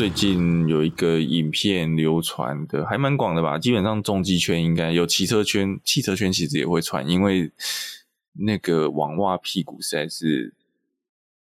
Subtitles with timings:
[0.00, 7.52] 最近有一个影片流传的还蛮广的吧，基本上重机圈应该有，骑车圈、汽车圈其实也会传，因为
[8.32, 10.54] 那个网袜屁股实在是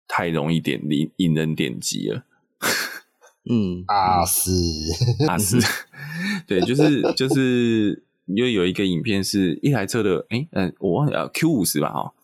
[0.08, 2.24] 太容易点引引人点击了。
[3.44, 4.50] 嗯，啊是。
[5.28, 5.58] 啊是，
[6.46, 12.14] 对，就是就是，因为有一个影片是一台车的，诶嗯，我忘了 Q 五十吧，哈，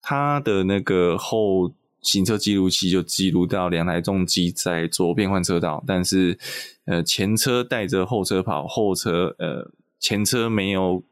[0.00, 1.72] 它的那个后
[2.02, 6.38] 行车记录器就记录到两台重机在左变换车道，但是
[6.84, 11.02] 呃前车带着后车跑，后车呃前车没有，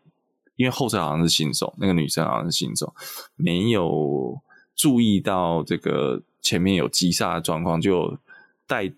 [0.57, 2.95] 因为后车好像是新手，那个女生好像是新手，
[3.37, 4.39] 没有
[4.77, 8.19] 注意到这个前面有急刹的状况，就
[8.67, 8.93] 带。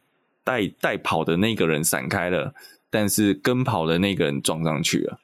[0.45, 2.52] 带带跑的那个人闪开了，
[2.91, 5.20] 但是跟跑的那个人撞上去了，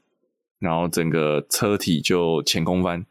[0.60, 3.04] 然后整个车体就前空翻，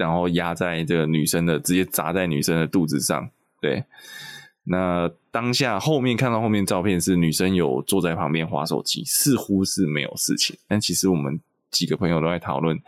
[0.00, 3.30] 然后压在这个女生的，直接砸在女生的肚子上。
[3.60, 3.84] 对，
[4.64, 11.38] 那当下后面看到后面照片是女生有坐在旁边划手机，似乎是没有事情，但其实我们
[11.70, 12.80] 几个朋友都在讨论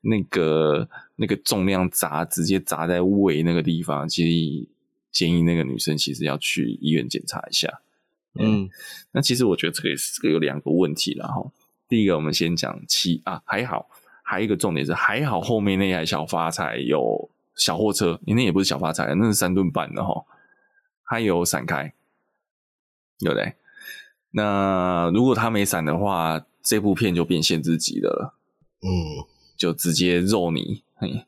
[0.00, 4.68] 那个那个重量砸直接砸在胃那个地方，其实
[5.12, 7.80] 建议那个女生其实要去医院检查一下。
[8.38, 8.68] 嗯，
[9.12, 11.52] 那其实我觉得这个也是这个有两个问题，然后
[11.88, 13.88] 第一个我们先讲七啊，还好，
[14.26, 20.24] 还有一个重点是还好后面那台小发财有小货车，因为那也不是小发财，那是三吨半的哈，
[21.04, 21.94] 它有闪开，
[23.20, 23.54] 对不对？
[24.32, 28.34] 那如果它没闪的话，这部片就变限制级的了，
[28.82, 29.24] 嗯，
[29.56, 31.24] 就直接肉你，嘿，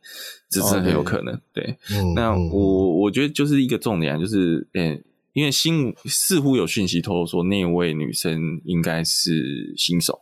[0.50, 1.78] 这是很有可能，对，
[2.16, 5.02] 那我我觉得就是一个重点，就是嗯。
[5.34, 10.20] 因为新似乎有讯息透露说那位女生应该是新手，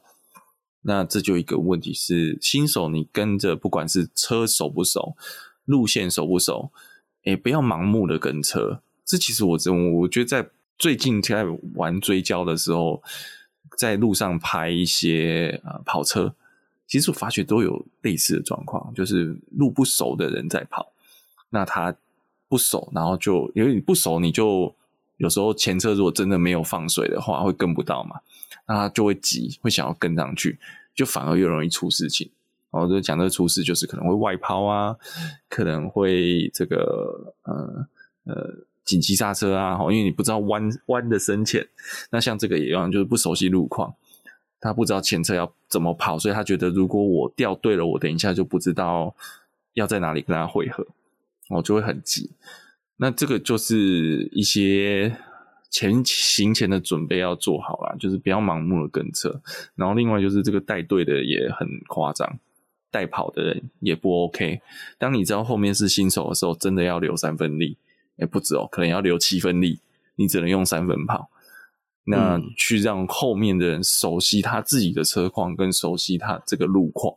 [0.88, 5.16] 那这就一个问题是新手，你跟着不管是车熟不熟，
[5.64, 6.70] 路线熟不熟，
[7.24, 8.80] 哎，不要盲目的跟车。
[9.04, 10.48] 这其实我真我觉得在
[10.78, 13.02] 最近在玩追焦的时候，
[13.76, 16.32] 在路上拍一些呃跑车，
[16.86, 20.92] 其实我发觉都有类似的状况，就是路不熟的人在跑，
[21.50, 21.96] 那他
[22.48, 24.72] 不熟，然后就因为你不熟，你就。
[25.16, 28.20] 有时候前车如果真的没有放水的话，会跟不到嘛，
[28.68, 30.58] 那他就会急，会想要跟上去，
[30.94, 32.30] 就反而越容易出事情。
[32.70, 34.94] 然后就讲这个出事，就是可能会外抛啊，
[35.48, 37.86] 可能会这个呃
[38.24, 38.54] 呃
[38.84, 41.66] 紧急刹车啊，因为你不知道弯弯的深浅。
[42.10, 43.94] 那像这个也一样，就是不熟悉路况，
[44.60, 49.14] 他不知道前车要怎么跑，所以他觉得如果我掉队了，我等一下就不知道
[49.72, 50.86] 要在哪里跟他会合，
[51.48, 52.30] 我就会很急。
[52.98, 55.18] 那这个就是一些
[55.70, 59.42] 前行前的准备要做好啦，就是不要盲目的跟车。
[59.74, 62.38] 然后另外就是这个带队的也很夸张，
[62.90, 64.62] 带跑的人也不 OK。
[64.96, 67.76] 当你知道后面是新手的时候，真的要留三分力，
[68.16, 69.80] 也不止哦，可能要留七分力，
[70.14, 71.28] 你只能用三分跑。
[72.04, 77.14] 那去让后面的人熟悉他自己的车况，跟熟悉他这个路况。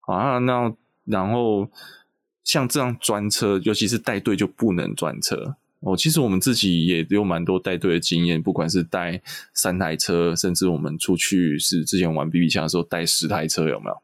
[0.00, 0.74] 啊，那
[1.06, 1.70] 然后。
[2.44, 5.96] 像这样专车，尤其是带队就不能专车哦。
[5.96, 9.20] 其实我们自己也有蛮多带队的经验，不管是带
[9.54, 13.96] 三台车，甚至我们出去是之前玩 BB 枪的时候带十台车，有没有？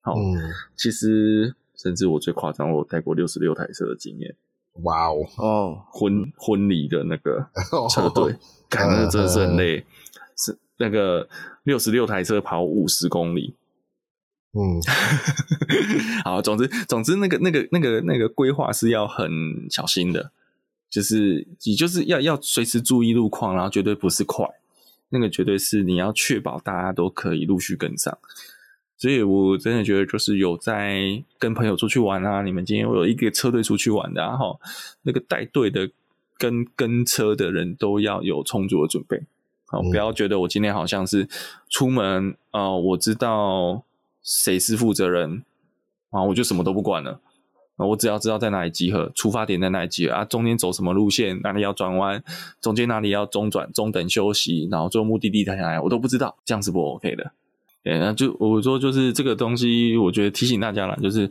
[0.00, 4.34] 好，嗯、其实甚至我最夸张，我带过六十六台车的经验。
[4.82, 7.46] 哇哦哦，婚婚礼的那个
[7.90, 8.34] 车队，
[8.70, 9.84] 感觉真的是很累，
[10.36, 11.28] 是那个
[11.64, 13.54] 六十六台车跑五十公里。
[14.54, 14.76] 嗯，
[16.24, 19.30] 好，总之，总之，那个，那个，那个，那个规划是要很
[19.70, 20.30] 小心的，
[20.90, 24.46] 就是你就是要要随时注意路况，然后绝对不是快，
[25.08, 28.18] 那个绝对是你要确保大家都可以陆续跟上。
[28.98, 34.60] 所以我真的觉得，就是有在跟朋友出去玩啊，你们今天有一个车队出去玩的，然后
[35.00, 35.90] 那个带队的
[36.36, 39.22] 跟跟车的人都要有充足的准备，
[39.68, 41.26] 好，不要觉得我今天好像是
[41.70, 43.82] 出门啊，呃，我知道。
[44.22, 45.44] 谁是负责人
[46.10, 46.22] 啊？
[46.22, 47.20] 我就什么都不管了
[47.76, 47.86] 啊！
[47.86, 52.22] 我只要知道在哪里集合，出发点在哪里集合啊，中间走什么路线，哪里要转弯，
[52.60, 57.32] 中间哪里要中转、中等休息，然后最后目的地在哪里，我都不知道，这样是不 OK 的。
[57.82, 61.28] 对，那就我说，就是这个东西，我觉得提醒大家了，就是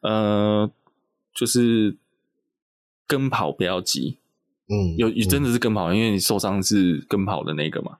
[0.00, 0.70] 呃，
[1.34, 1.94] 就是
[3.06, 4.16] 跟跑不要急，
[4.68, 7.98] 嗯，有真的是跟跑，因为你受伤是跟跑的那个嘛，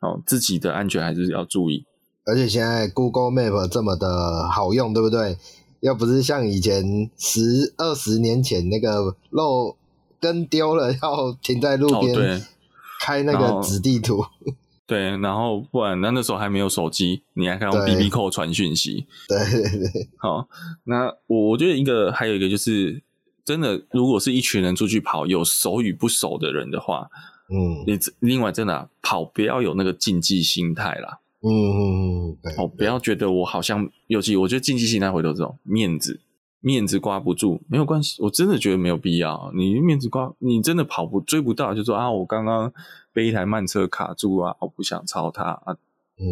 [0.00, 1.84] 哦，自己的安全还是要注意。
[2.24, 5.36] 而且现在 Google Map 这么的好用，对不对？
[5.80, 9.76] 要不是像以前十二十年前那个漏
[10.20, 12.40] 跟丢了，要停在路边，哦、
[13.00, 14.24] 开那个纸地图。
[14.86, 19.06] 对，然后不然那那时候还没有手机，你还可以用 BB Call 传讯息。
[19.26, 20.08] 对对对。
[20.18, 20.46] 好，
[20.84, 23.02] 那我我觉得一个还有一个就是，
[23.44, 27.08] 真的，如果是一群人出去跑，有熟与不熟的人的话，
[27.48, 31.18] 嗯，你另外真的、啊、跑不要有那个竞技心态啦。
[31.42, 31.80] 嗯嗯
[32.30, 32.52] 嗯，对。
[32.56, 36.20] 哦，不要觉得我好像，尤其我觉得竞技心态回头这种面子，
[36.60, 38.22] 面子挂不住，没有关系。
[38.22, 39.50] 我真的觉得没有必要。
[39.54, 42.72] 你面子挂，你真的跑不追不到，就说啊，我刚刚
[43.12, 45.76] 被一台慢车卡住啊，我不想超他啊，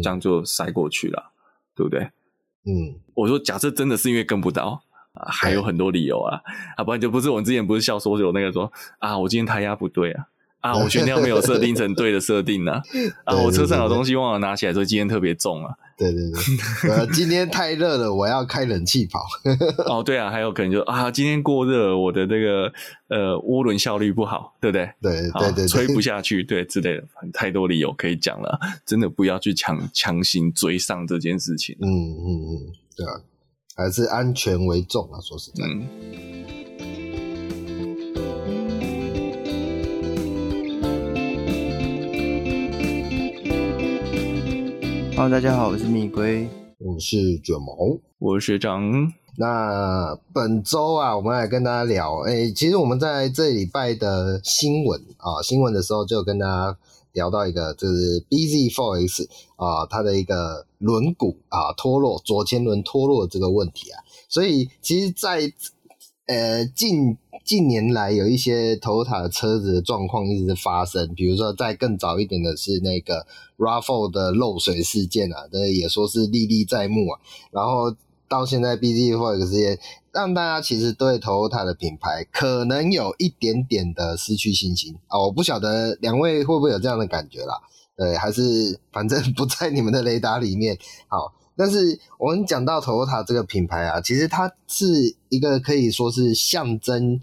[0.01, 1.31] 这样就塞过去了，
[1.75, 2.09] 对不对？
[2.65, 4.83] 嗯，我说假设真的是因为跟不到。
[5.13, 6.39] 啊，还有很多理由啊，
[6.77, 10.25] 啊，不然就不是我们之前不是笑说有那个说啊，我今天胎压不对啊，
[10.61, 12.81] 啊，我悬吊没有设定成对的设定啊，
[13.25, 15.73] 啊，我车上有东西忘了拿起来，所以今天特别重啊。
[15.97, 19.23] 对对对，呃， 今天太热了，我要开冷气跑。
[19.85, 22.71] 哦，对啊，还有可能就啊，今天过热，我的那个
[23.09, 24.89] 呃涡轮效率不好，对不对？
[25.01, 27.03] 对对对，对，吹不下去，对之类的，
[27.33, 31.75] 太多理由可以讲了，真的不要去强强行追上这件事情。
[31.81, 33.21] 嗯嗯嗯，对啊。
[33.73, 35.17] 还是安全为重啊！
[35.21, 36.40] 说实在，嗯。
[45.21, 48.81] Hello，大家好，我是蜜龟，我是卷毛，我是学长。
[49.37, 56.75] 那本周啊，我们来跟大家聊，诶、欸，其实我们在这礼拜的新闻啊，新闻的时候就跟大家。
[57.13, 59.27] 聊到一个就是 BZ4X
[59.57, 65.53] 啊，它的一个轮毂啊脱落，左前轮脱落这个问题啊，所以其实在，在
[66.27, 73.25] 呃近近年来有一些头塔的车子的状况一直发生，比如说在更早一点的是那个
[73.57, 77.19] Raffle 的漏水事件啊，这也说是历历在目啊，
[77.51, 77.95] 然后。
[78.31, 79.77] 到现在，BZ4X 也
[80.13, 85.19] 让大家其实对头塔的品牌可能有一点点的失去信心啊！
[85.19, 87.55] 我不晓得两位会不会有这样的感觉啦？
[87.97, 90.77] 对，还是反正不在你们的雷达里面。
[91.09, 97.21] 好，但是我们讲到 Toyota 这个品牌啊，其实它是一个可以说是象征，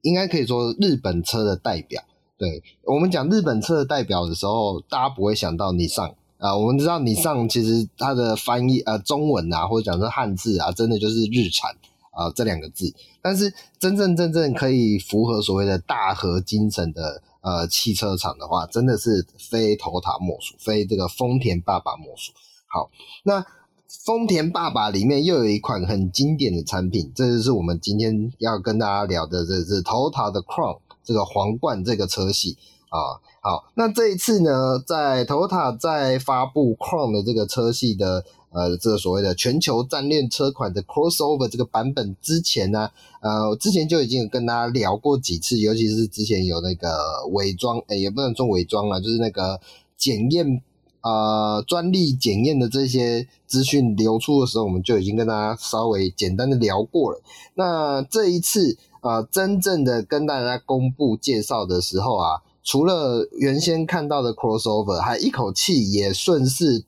[0.00, 2.02] 应该可以说日本车的代表。
[2.38, 6.08] 对，我们讲日本车的代表的时候，大家不会想到你上。
[6.38, 11.70] 啊、呃，我们知道你上其实它的翻译呃中文啊，或者讲说汉字啊，真的就是日产
[12.12, 12.90] 啊、呃、这两个字。
[13.20, 22.32] 但是真正真正可以符合所谓的大和精神的呃汽车厂的话，真的是非 Toyota 莫属，非这个丰田爸爸莫属。
[22.66, 22.90] 好，
[23.22, 23.46] 那
[23.88, 32.56] 丰田爸爸里面又有一款很经典的产品，这就是我们今天要跟大家聊的，这是 Toyota 的 Crown 这个皇冠这个车系。
[32.90, 42.88] 啊，好，那这一次呢，在 Toyota 在发布 Crown 的这个车系的呃，这个所谓的全球战略车款的 Crossover 这个版本之前呢，
[43.20, 49.60] 呃，我之前就已经有跟大家聊过几次，尤其是之前有那个伪装，诶、也不能说伪装了，就是那个
[49.96, 50.62] 检验
[51.04, 57.22] 呃专利检验的这些资讯流出的时候，我们就已经跟大家稍微简单的聊过了。
[57.54, 62.42] 那这一次啊、呃，真正的跟大家公布介绍的时候啊。
[62.66, 66.82] 除了原先看到的 crossover，还一口气也顺势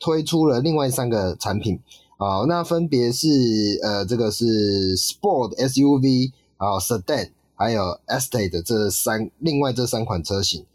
[0.00, 1.78] 推出了另外三个产品
[2.16, 3.28] 啊，那分别是
[3.80, 10.66] 呃，这个是 Sport SUV 啊，Sedan 还有 Estate 这三另外这三款车型。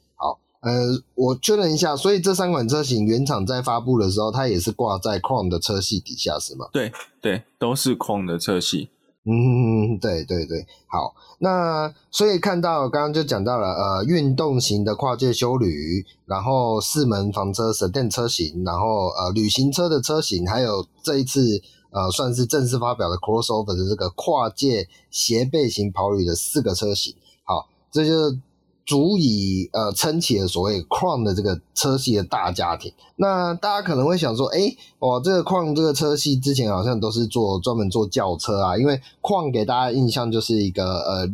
[0.65, 6.67] 好，呃，我确认一下，所以这三款车型原厂在发布的时候，它也是挂在 Crown 的车系底下，是吗？
[6.73, 6.91] 对
[7.21, 8.89] 对，都是 Crown 的车系。
[9.27, 28.39] 嗯，对对对，好，那所以看到刚刚就讲到了，呃，运动型的跨界修旅，然后四门房车 Sedan 车型，然后呃，旅行车的车型，还有这一次呃，算是正式发表的 Crossover 的这个跨界斜背型跑旅的四个车型，好，这就是。
[28.85, 32.93] 足以呃撑起了所谓 Crown 的这个车系的大家庭。
[33.15, 41.27] 那大家可能会想说，诶，哇，这个 Crown 这个车系之前好像都是做专门做轿车啊，因为 Crown 给大家印象就是一个呃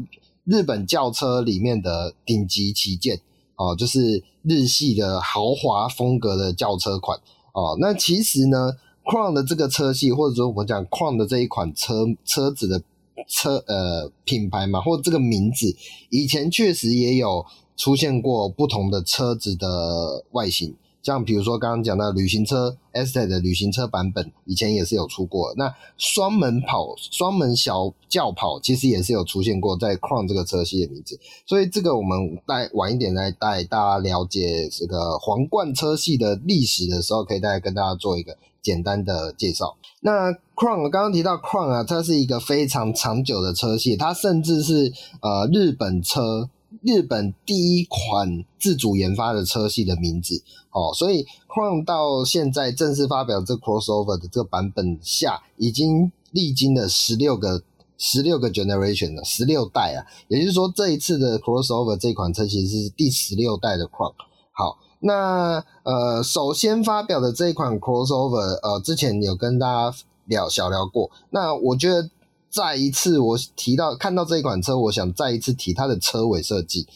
[0.46, 3.20] 日本轿车里面的顶级旗舰
[3.58, 7.20] 哦，就是日系的豪华风格的轿车款
[7.54, 7.76] 哦。
[7.82, 12.82] 那其实呢，Crown 的这个车系，或者说我们讲 Crown 的这一款车车子的。
[13.28, 15.76] 车呃品牌嘛，或这个名字，
[16.10, 17.46] 以前确实也有
[17.78, 25.54] 出现过不同的车子的外形，像比如说刚刚讲到旅行车 este 的旅行车版本，以前也是有出过。
[25.58, 31.20] 那双门跑、双门小轿跑，其实也是有出现过在 Crown 这个车系的名字。
[31.48, 39.76] 所以这个我们带晚一点来带大家了解这个皇冠车系的历史的时候，可以再跟大家做一个简单的介绍。
[40.02, 40.32] 那
[40.62, 46.52] Crown 刚刚提到 Crown 啊，它是一个非常长久的车系，它甚至是呃日本车
[46.84, 57.64] 日本第一款自主研发的车系的名字哦，所以 Crown 到现在正式发表这 Crossover 的这个版本下，已经历经了十六个
[57.98, 64.14] 十六个 generation 了十六代啊，也就是说这一次的 crossover 这款车其实是第十六代的 Crown。
[64.52, 69.98] 好，那呃，首先发表的这一款 crossover，呃，之前有跟大家
[70.32, 71.12] 聊小聊过。
[71.30, 72.10] 那我觉得
[72.50, 76.88] 再一次我提到看到这一款车，我想再一次提它的车尾设计。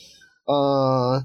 [0.45, 1.23] 呃，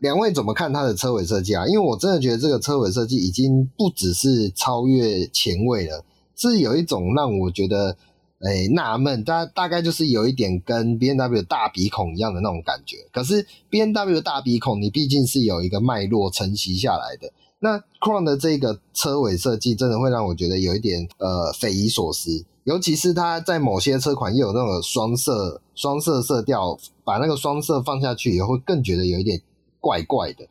[0.00, 1.66] 两位怎么看它的车尾设计啊？
[1.66, 6.02] 因为我真的觉得这个车尾设计已经不只是超越前卫了，
[6.34, 7.98] 是有一种让我觉得。
[8.40, 12.98] 诶，纳闷，大大概就是有一点跟 BMW 大鼻孔一样的那种感觉。
[13.10, 17.32] 可是 BMW 大鼻孔，你毕竟是有一个脉络承袭下来的。
[17.60, 22.44] 那 Crown 的这个车尾设计，真的会让我觉得有一点呃匪夷所思。
[22.64, 29.40] 尤其是它在某些车款又有那种双色双色色调，把那个双色放下去，也会更觉得有一点
[29.80, 30.46] 怪怪的。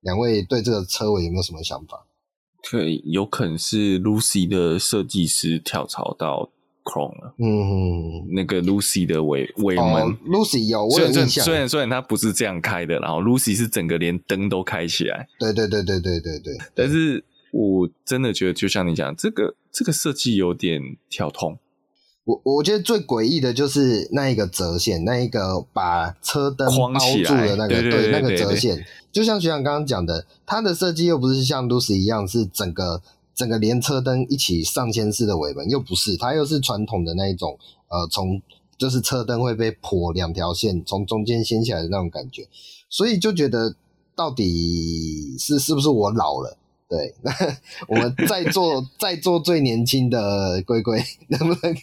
[0.00, 2.06] 两位对这个车尾有没有什么想法？
[2.70, 6.50] 对，有可能是 Lucy 的设计师跳槽到。
[6.82, 11.28] Chrome 了，嗯，那个 Lucy 的尾尾门、哦、Lucy 有，我有印象。
[11.28, 16.56] 虽然虽然虽然它不是这样开的，然后 Lucy 是整个连灯都开起来，对对对对对对对。
[16.74, 17.22] 但是
[17.52, 21.58] 我真的觉得，就像你讲，这个这个设计有点跳通。
[22.24, 33.02] 我我觉得最诡异的就是那一个折线，那一个把车灯包住的那个，对，那个折线，就像学长刚刚讲的，它的设计又不是像 Lucy 一样是整个。
[33.40, 38.42] 整个连车灯一起上掀式的尾门又不是，它又是传统的那一种，呃，从
[38.76, 42.46] 就是车灯会被剖两条线，从中间掀起来的那种感觉，
[42.90, 43.74] 所以就觉得
[44.14, 46.58] 到底是是不是我老了？
[46.86, 47.32] 对，那
[47.88, 51.74] 我们在座在座最年轻的龟龟，能不能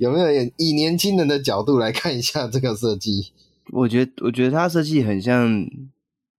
[0.00, 3.32] 有没有以年轻人的角度来看一下这个设计？
[3.72, 5.66] 我觉得我觉得它设计很像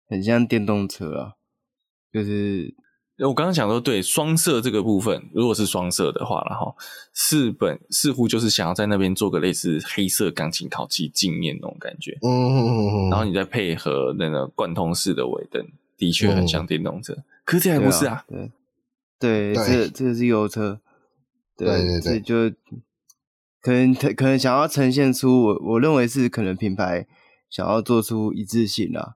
[0.07, 1.33] 很像电动车啊，
[2.13, 2.75] 就是。
[3.19, 6.75] 我刚刚讲说，对双色这个部分，如果是双色的话，然后
[7.13, 15.65] 四本似乎就是想要在那边做个类似黑色钢琴烤漆镜面那种感觉，嗯嗯嗯嗯，然后你再配合那个贯通式的尾灯，
[15.97, 18.25] 的确很像电动车，嗯、可是这还不是啊？
[18.27, 18.51] 对，
[19.17, 20.81] 对，对这这是油车，
[21.57, 22.53] 对对对，就
[23.61, 27.07] 可能可能想要呈现出我我认为是可能品牌
[27.49, 29.13] 想要做出一致性啊，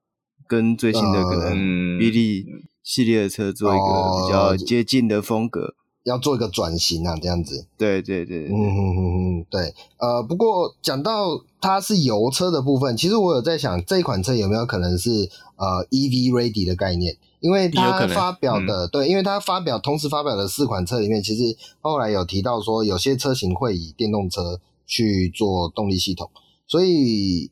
[0.48, 2.46] 跟最新的可能比例。
[2.48, 5.74] 嗯系列的车做一个比较接近的风格，哦、
[6.05, 7.67] 要做一个转型啊，这样子。
[7.77, 9.01] 对对对，嗯嗯嗯
[9.38, 9.75] 嗯，对。
[9.98, 17.15] 呃，不过讲到它是油车的部分，其实我有在想，这一款车有没有可能是呃 EV ready 的概念？
[17.41, 26.27] 因为它发表的，嗯、对，因为它发表同时发表的四款车里面，其实后来有提到说，有些车型会以电动车去做动力系统，
[26.65, 27.51] 所以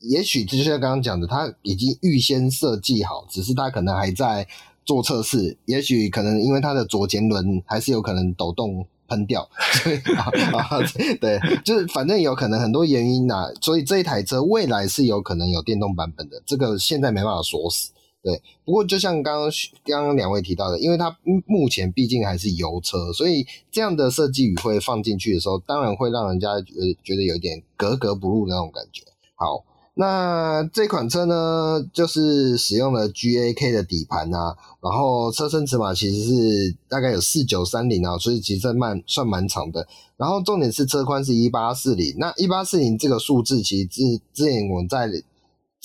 [0.00, 4.48] 也许就像刚刚讲的，它已经预先设计好，只是它可能还在。
[4.88, 9.46] 做测试，也许可能因为它的左前轮还是有可能抖动喷掉，
[9.82, 10.24] 所以啊
[10.56, 10.80] 啊，
[11.20, 17.92] 对，就是反正有可能很多原因呐、所以这一台车未来是有可能有电动版本的，这个现在没办法锁死。
[18.22, 19.50] 对，不过就像刚刚
[19.84, 21.14] 刚刚两位提到的，因为它
[21.44, 29.02] 目前毕竟还是油车，所以这样的设计语汇放进去的时候，当然会让人家觉得觉得有一点格格不入的那种感觉。
[29.34, 29.66] 好。
[30.00, 39.84] 那这款车呢，就是使用了 GAK 的底盘啊，然后车身尺码其实是大概有四九三零啊，所以其实蛮算蛮长的。
[40.16, 44.02] 然后重点是车宽是一八四零，那一八四零这个数字其实之
[44.32, 45.10] 之前我们在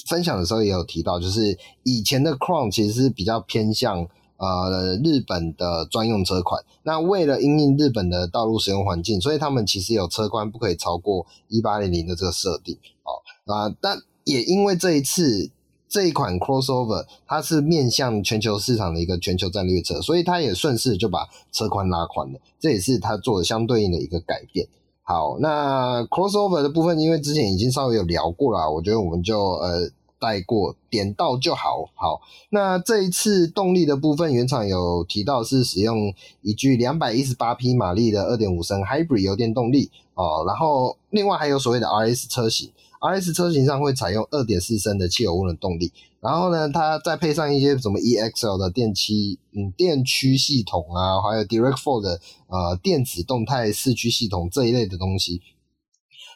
[0.08, 4.08] 分享的时候也有提到，就是以前的 Crown 其实是比较偏向
[4.46, 6.64] 呃日本的专用车款。
[6.84, 13.54] 那为了因应日本的道路使用环境，所以他们其实有车宽不可以超过一八零零的这个设定哦。
[13.54, 15.50] 啊，但也因为这一次
[15.90, 24.68] 这一款 crossover，它是面向全球市场的一个全球战略车，所以它也顺势就把车宽拉宽了，这也是它做的相对应的一个改变。
[25.04, 29.90] 好，那 crossover 的部分，因为之前已经稍微有聊过了，我觉得我们就呃
[30.24, 31.89] 带过点到就好。
[31.96, 42.72] 好，那这一次动力的部分，原厂有提到是使用一具两百一十八匹马力的二点五升 hybrid 油电动力哦，然后另外还有所谓的 RS 车型。
[43.01, 55.42] RS 车型上会采用二点四升的汽油涡轮动力，然后呢，它再配上一些什么 EXL 的电驱嗯电驱系统啊，还有 Direct Four 的呃电子动态四驱系统这一类的东西，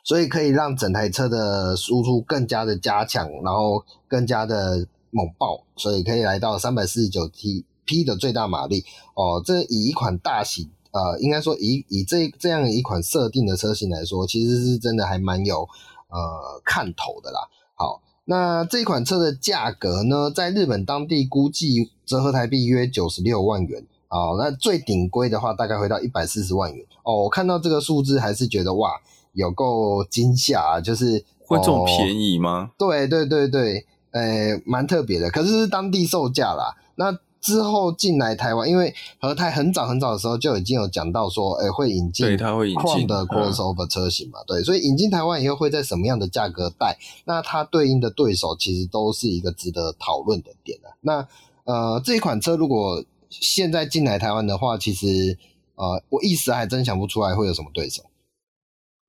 [0.07, 8.85] 所以可以让整台车的输出更加的加强，然后更加的猛爆，所以可以来到三百四十九 T P 的最大马力
[9.15, 9.43] 哦。
[9.45, 15.67] 这以一款大型呃，应该说以以这这样一款设定的车型来说，其实是真的还蛮有。
[16.09, 17.41] 呃，看头的啦。
[17.75, 23.85] 好，那这款车的价格呢，在日本当地估计折合台币约九十六万元。
[24.07, 26.85] 哦，那最顶规的话，大概会到一百四十万元。
[27.03, 28.93] 哦，我看到这个数字还是觉得哇，
[29.37, 30.81] 有够惊吓啊！
[30.81, 32.71] 就是会这么便宜吗？
[32.75, 36.75] 对对对对，呃，蛮特别的，可是是当地售价啦。
[36.95, 46.97] 那之后进来台湾，因为和泰很早很早的时候就已经有讲到说，哎，会引进，对，它会引进的 crossover 车型嘛，对，所以引进台湾以后会在什么样的价格带？
[47.25, 50.89] 那它对应的对手其实都是一个值得讨论的点啊。
[51.01, 51.27] 那
[51.65, 55.37] 呃，这一款车如果现在进来台湾的话，其实
[55.75, 58.01] 呃，我一时还真想不出来会有什么对手。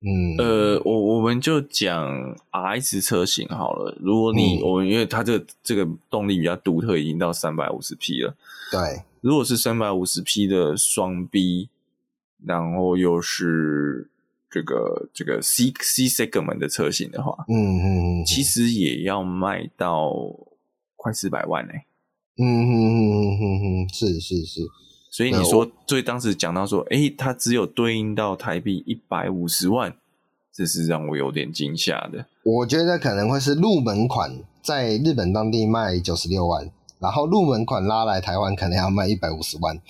[0.01, 3.97] 嗯，呃，我我们就讲 RS 车型好了。
[3.99, 8.33] 如果你、嗯、我因为它这个这个动力比较独特，已经到三百五十匹了。
[8.71, 11.67] 对，如果是三百五十匹的双 B，
[12.45, 14.09] 然后又是
[14.49, 20.13] 这个这个 C C segment 的车型的话，嗯嗯嗯，其实也要卖到
[20.95, 21.85] 快四百万呢、欸。
[22.37, 24.61] 嗯嗯嗯嗯嗯，是是是。
[25.09, 29.93] 所以你说，所以当时讲到说，诶、欸，它只有对应到台币一百五十万，
[30.53, 32.25] 这是让我有点惊吓的。
[32.43, 39.81] 我觉得可能会是入门款在日本当地卖九十六万，然后入门款拉来台湾可能要卖一百五十万。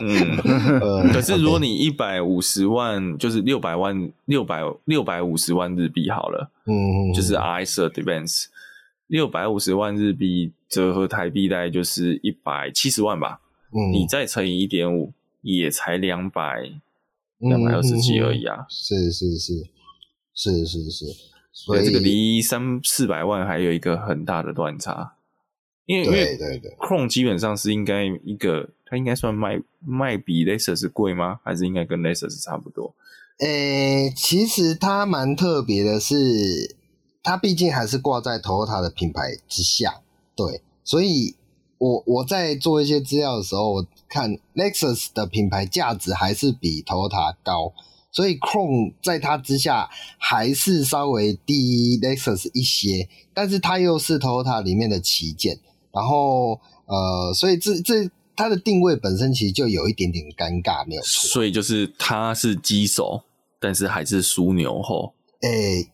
[0.00, 8.46] 嗯， 可是如果你一百五十万，就是六百万，六百六百五十万日币好了，嗯，就是 RS Advance
[9.08, 13.40] 六百五十万日币折合台币大概就是一百七十万吧。
[13.76, 15.12] 嗯、你再乘以一点五，
[15.42, 16.70] 也才两百
[17.38, 18.64] 两百二十几而已啊！
[18.70, 19.64] 是是是
[20.32, 21.06] 是是是，
[21.52, 25.16] 所以这个离三四百万还有一个很大的断差。
[25.86, 31.40] 因为对对对，Chrome 基本上是应该一个，它应该算卖卖比 Lexus 贵吗？
[31.42, 32.94] 还是应该跟 Lexus 差不多？
[33.40, 36.76] 诶、欸，其实它蛮特别的是，
[37.24, 40.00] 它毕竟还是挂在 Toyota 的品牌之下，
[40.36, 41.34] 对，所以。
[41.84, 47.74] 我我在做一些资料的时候，我看 Lexus 的品牌价值还是比 Toyota 高，
[48.10, 55.58] 所以 Chrome 在它之下还是稍微低 Lexus 一些，但是它又是 Toyota 里面的旗舰，
[55.92, 61.28] 然后呃，所以这这它的定位本身其实就有一点点尴尬，没有错。
[61.28, 63.24] 所以就是它是机手，
[63.60, 65.88] 但是还是枢纽后，诶、欸，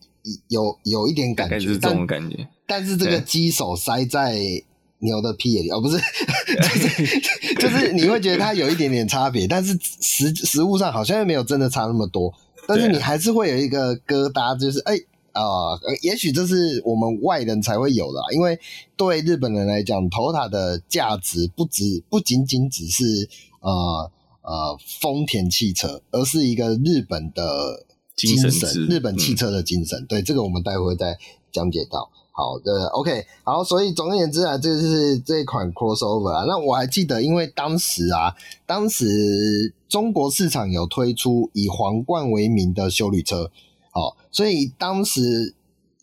[0.47, 4.63] 有有一点感觉，是这种感觉，但，但是这个机手塞在。
[5.01, 7.21] 牛的屁眼里 哦，不是， 就是
[7.57, 12.33] 就是你会觉得它有一点点差别，但是实实物上好像又没有真的差那么多，
[12.67, 14.95] 但是你还是会有一个疙瘩，就是哎
[15.33, 18.59] 啊、呃，也许这是我们外人才会有的，因为
[18.97, 23.29] 对日本人来讲，Toyota 的价值不只不仅仅只是
[23.61, 24.11] 呃
[24.43, 27.87] 呃丰田汽车，而是一个日本的
[28.17, 30.01] 精神，精神日本汽车的精神。
[30.01, 31.17] 嗯、对，这个我们待会会再
[31.53, 32.11] 讲解到。
[32.33, 36.45] 好的，OK，好，所以总而言之啊，这就是这一款 crossover 啊。
[36.47, 38.35] 那我还记得，因为当时啊，
[38.67, 43.51] 当时中国市场有推出以皇冠为名的休旅车，
[43.93, 45.55] 哦，所以当时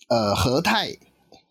[0.10, 0.98] 呃和泰。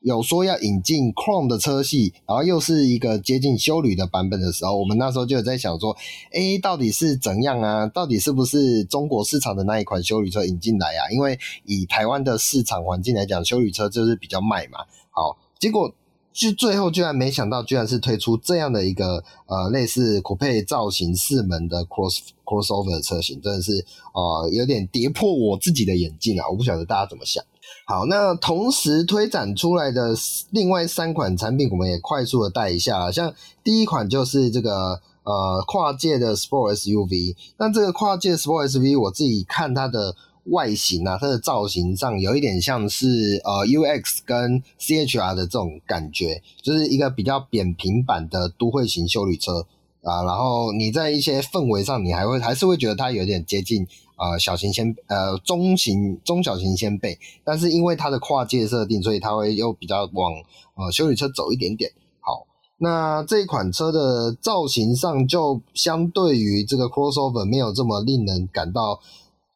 [0.01, 5.97] 有说要引进 Chrome 的车系，然后又是一个接近修旅的版本的时候，我们那时候就有在想说，
[6.33, 7.87] 诶，到底是怎样啊？
[7.87, 11.11] 到底是不是中国市场的那一款修旅车引进来啊？
[11.11, 14.81] 因为以台湾的市场环境来讲，修旅车就是比较卖嘛。
[15.11, 15.93] 好，结果
[16.33, 26.47] 就最后居然没想到，居然是推出这样的一个呃类似 Coupe 造型四门的 Cross Crossover 的车型，真的是呃有点跌破我自己的眼镜啊！
[26.49, 27.43] 我不晓得大家怎么想。
[27.89, 30.13] 好，那同时推展出来的
[30.51, 33.13] 另外三款产品，我们也快速的带一下。
[33.13, 49.65] 像第一款就是这个呃跨界的 Sport SUV，那这个跨界 Sport SUV，我自己看它的外形啊，它的造型上有一点像是呃 UX 跟 CHR 的这种感觉，就是一个比较扁平版的都会型休旅车
[50.03, 50.25] 啊。
[50.25, 53.87] 然后你在一些氛围上，你还会还是会觉得它有点接近。
[54.19, 60.33] 呃，小型掀呃中型中小型掀背，但是因为它的跨界设定，所以它会又比较往
[60.75, 61.93] 呃休旅车走一点点。
[62.21, 62.47] 好，
[62.79, 68.99] 那这一款车的造型上，就相对于这个 crossover 没有这么令人感到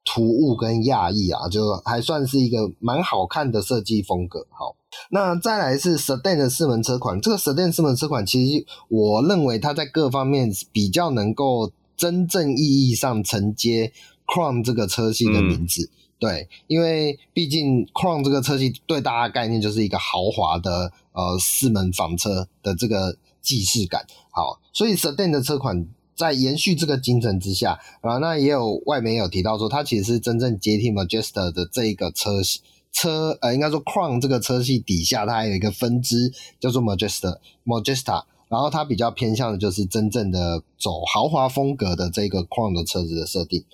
[0.04, 4.46] 突兀跟讶异啊，就还算是一个蛮好看的设计风格。
[4.50, 4.76] 好，
[5.10, 13.94] 那再来是 sedan 的四门车款，这个 sedan 四门车款，其实我认为它在各方面比较能够真正意义上承接。
[14.32, 15.90] Crown 这个车系的名字，嗯、
[16.20, 24.06] 对，因为毕竟 Crown 这个车系对大家概念就是一个豪华的呃四门房车的这个既视感。
[24.30, 32.60] 好，所以 Sedan 的车款在延续这个精神之下啊，那也有外媒有提到说，它其实是真正接替 Majesta 的这一个车系
[32.92, 43.64] 车呃，应该说 Crown 这个车系底下它还有一个分支叫做 Majesta Majesta，然后它比较偏向的就是真正的走豪华风格的这个 Crown 的车子的设定。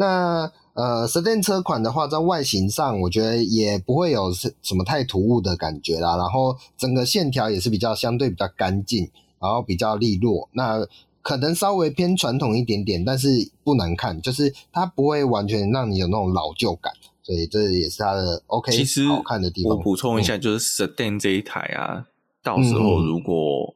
[0.00, 6.16] 那呃，Sedan 车款的话，在外形上，我觉得也不会有什么太突兀的感觉啦。
[6.16, 10.48] 然后整个线条也是比较相对比较干净，然后比较利落。
[10.52, 10.86] 那
[11.20, 16.90] 可能稍微偏传统一点点，但是不难看，就是它不会完全让你有那种老旧感。
[17.22, 19.76] 所以这也是它的 OK，其实好看的地方。
[19.76, 22.06] 我补充一下，就是 Sedan 这一台啊，嗯、
[22.42, 23.74] 到时候如果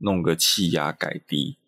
[0.00, 1.58] 弄个气压改低，嗯、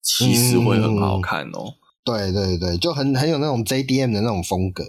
[0.00, 1.74] 其实会很好看哦、喔。
[2.04, 4.84] 对对对，就很很有那种 JDM 的那种风格。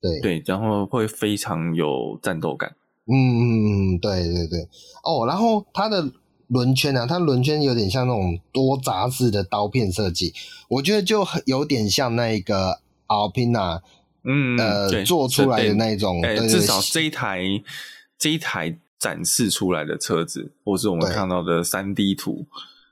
[0.00, 2.74] 对对，然后会非常有战斗感。
[3.06, 4.68] 嗯嗯嗯，对对对。
[5.02, 6.10] 哦，然后它的
[6.48, 10.32] 轮圈啊，它轮圈有点像那种多杂式的刀片设计，
[10.68, 13.80] 我觉得就有点像那个 Alpina。
[14.26, 17.42] 嗯，呃，做出来的那一种，欸、至少这一台
[18.18, 22.46] 这一台展示出来的车子，或是我们看到的三 D 图，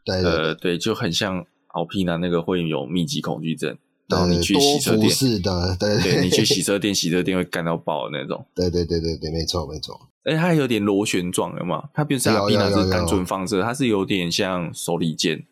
[0.05, 3.77] 对，对，对，呃，对，就很像 Alpina 那个会有密集恐惧症，
[4.09, 9.99] 然后你去洗车店，是的，对，对，对，你去洗车店，洗车店会干到爆的那种，对，对，对，对，对，没错，没错。
[10.25, 15.45] 而且它还有点螺旋状的嘛，它不是 Alpina 是单纯放射，它是有点像手里剑，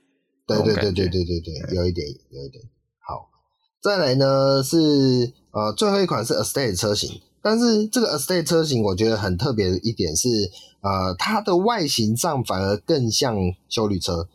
[0.46, 2.62] 对，对，对，对，对，对，对，有一点，有一点。
[2.98, 3.28] 好，
[3.82, 5.32] 再来呢是。
[5.52, 10.28] 呃，最后一款是 Estate 车型，但是这个 Estate 车型我觉得很特别的一点是，
[10.80, 13.36] 呃，它的外形上反而更像
[13.68, 14.28] 修旅车，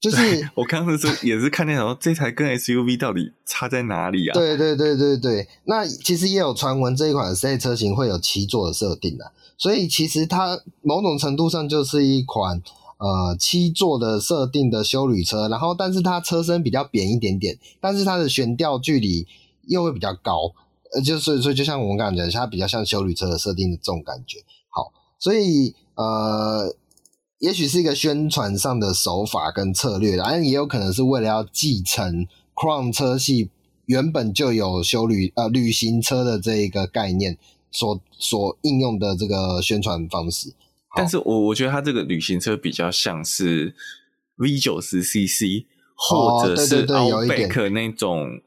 [0.00, 4.34] 就是我刚刚是也是看那种这台跟 SUV 到底差在哪里啊？
[4.34, 12.62] 对对对对对，那其实也有传闻这一款 Estate 车型会有七座的设定的，所以其实它某种程度上就是一款
[12.98, 19.26] 呃七座的设定的修旅车，然后但是它车身比较扁一点点，但是它的悬吊距离。
[19.68, 20.52] 又会比较高，
[20.92, 24.38] 呃，就所以说，就像我们刚刚讲，它比较像修旅车的设定的这种感觉。
[24.68, 26.74] 好，所以呃，
[27.40, 33.50] 也许是一个宣传上的手法跟策略，当然也有可能是为了要继承 Crown 车系
[33.86, 37.36] 原本就有修旅呃旅行车的这一个概念
[37.72, 40.54] 所所应用的这个宣传方式。
[40.96, 43.74] 但是我我觉得它这个旅行车比较像是
[44.36, 48.40] V 九十 CC 或者是 Outback 那种。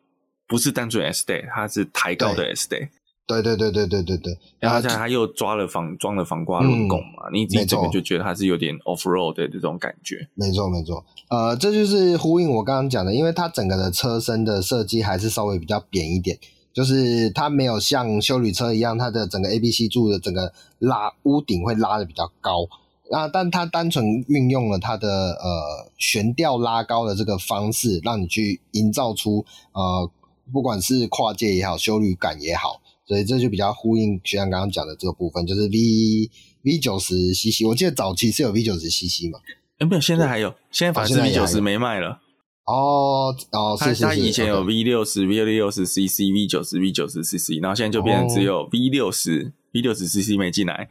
[0.46, 2.90] 不是单纯 Estate，它是抬高的 Estate。
[3.26, 4.38] 对对对对对对对。
[4.60, 10.28] 然后现在他又抓了防装了防刮轮拱嘛，嗯、你自己这个就觉得它是有点 off road 的这种感觉。
[10.36, 16.38] 没错没错，呃，这就是呼应我刚刚讲的，因为它整个的车身的设计还是稍微比较扁一点，
[16.74, 22.68] 就是它没有像修理车一样，它的整个 A B C 柱的整个拉屋顶会拉的比较高。
[23.10, 30.12] 那但它单纯运用了它的呃悬吊拉高的这个方式，让你去营造出呃。
[30.52, 36.30] 不管是跨界也好，修旅感也好，所以这就比较呼应学长刚刚讲的这个部分，就是 V
[36.64, 39.40] V 九十 CC，我记得早期是有 V 九十 CC 嘛？
[39.80, 42.22] 哎，没有，现在还有，现在反正 V 九十没卖了。
[42.66, 50.88] 哦哦，是是是，他以前有 V 六十、V 六十 CC、V 九十、V 九十 CC，然后现在就变成只有 V 六十、V 六十 CC 没进来，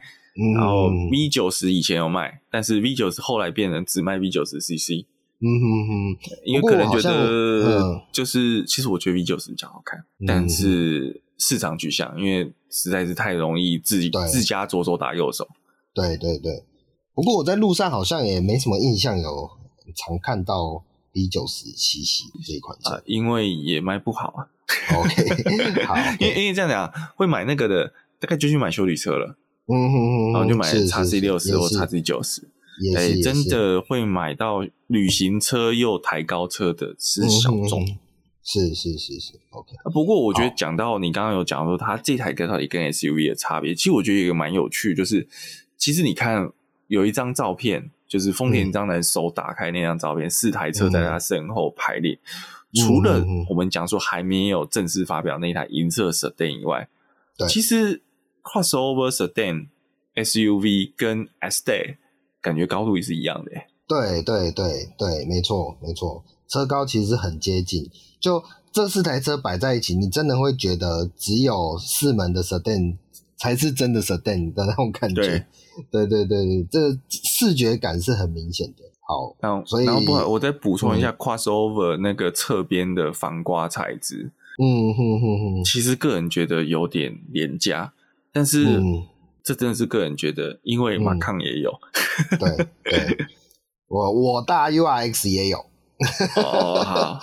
[0.55, 5.07] 然后 V 九十以前有卖，但是 V 九十后来变成只卖 V 九十 CC。
[5.45, 15.47] 嗯哼哼，因为可能觉得就是，其实我觉得 V 九十比较好看，但是市场取向，因为实在是太容易自己自家左手打右手。
[15.93, 16.63] 对对对，
[17.13, 19.49] 不过我在路上好像也没什么印象有
[19.95, 24.47] 常看到 B 九十七系这一款车，因为也卖不好啊。
[24.97, 29.37] OK， 好，因为因为这样讲，会买那个的大概就去买修理车了。
[29.67, 32.49] 嗯哼哼，然后就买叉 C 六十或叉 C 九十。
[32.97, 37.97] 哎、欸，真的会买到旅行车又抬高车的是小众，嗯，
[38.43, 39.71] 是是是是，OK。
[39.93, 45.27] 不过我觉得讲到你刚刚有讲说它这台跟到底跟 SUV 的差别，其实我觉得有一个蛮有趣，就是
[45.77, 46.51] 其实你看
[46.87, 52.19] 有一张照片，就是丰田章男手打开那张照片，嗯，四台车在他身后排列，
[52.73, 56.89] 嗯，除了我们讲说还没有正式发表那一台银色 Sedan 以外，
[57.37, 58.01] 对，其实
[58.43, 59.67] Crossover Sedan
[60.15, 61.95] SUV 跟 Estate
[62.41, 63.51] 感觉高度也是一样的，
[63.87, 67.89] 对对对对，没错没错，车高其实很接近。
[68.19, 72.97] 就这四台车摆在一起，你真的会觉得只有四门的 Sedan
[73.37, 75.47] 才是真的 Sedan 的那种感觉。
[75.91, 78.83] 对对对对，这个视觉感是很明显的。
[79.07, 84.31] 好，然后所以然后不好，我再补充一下、嗯、Crossover 那个侧边的防刮材质。
[84.61, 87.93] 嗯哼哼哼，其实个人觉得有点廉价，
[88.31, 88.79] 但是。
[88.79, 89.07] 嗯
[89.45, 91.69] 这真的是个人觉得，因为马抗也有，
[92.31, 93.17] 嗯、对对，
[93.89, 95.65] 我我大 URX 也有，
[96.37, 97.19] 哦好，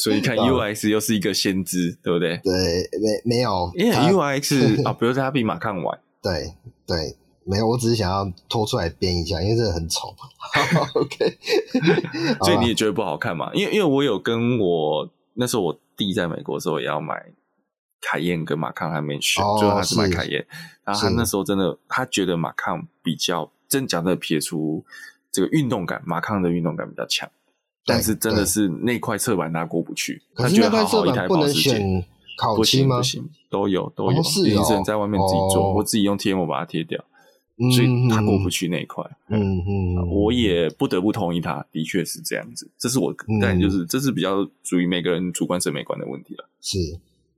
[0.00, 2.36] 所以看 URX 又是一个先知，对不对？
[2.44, 6.54] 对，没没有，因为 URX 啊， 比如说它比马康晚，对
[6.86, 10.14] 对，没有，我只是想要拖出来编一下，因为这个很丑，
[10.94, 11.38] OK，
[12.44, 13.50] 所以你也觉得不好看嘛？
[13.54, 15.10] 因为因为我有跟我。
[15.40, 17.14] 那时候我弟在美国的时候也要买
[18.00, 20.44] 凯宴跟马康，还没选，哦、最后他是买凯宴。
[20.82, 24.84] 然后他那时候真的，他觉得马康比较真讲的撇出
[25.38, 27.30] 这个运动感，马康的运动感比较强。
[27.86, 32.04] 但是真的是那块侧板他过不去，他觉得好好一台保时捷
[32.36, 32.96] 烤漆吗？
[32.96, 37.02] 不行，不行，都有都有，哦是哦，只能在外面自己做，我、哦、自己用贴膜把它贴掉。
[37.74, 42.70] 所以他过不去那一块，嗯嗯，我也不得不同意他，的确是这样子。
[42.78, 46.48] 这是我，但就是这是比较属于每个人主观审美观的问题了。
[46.60, 46.78] 是，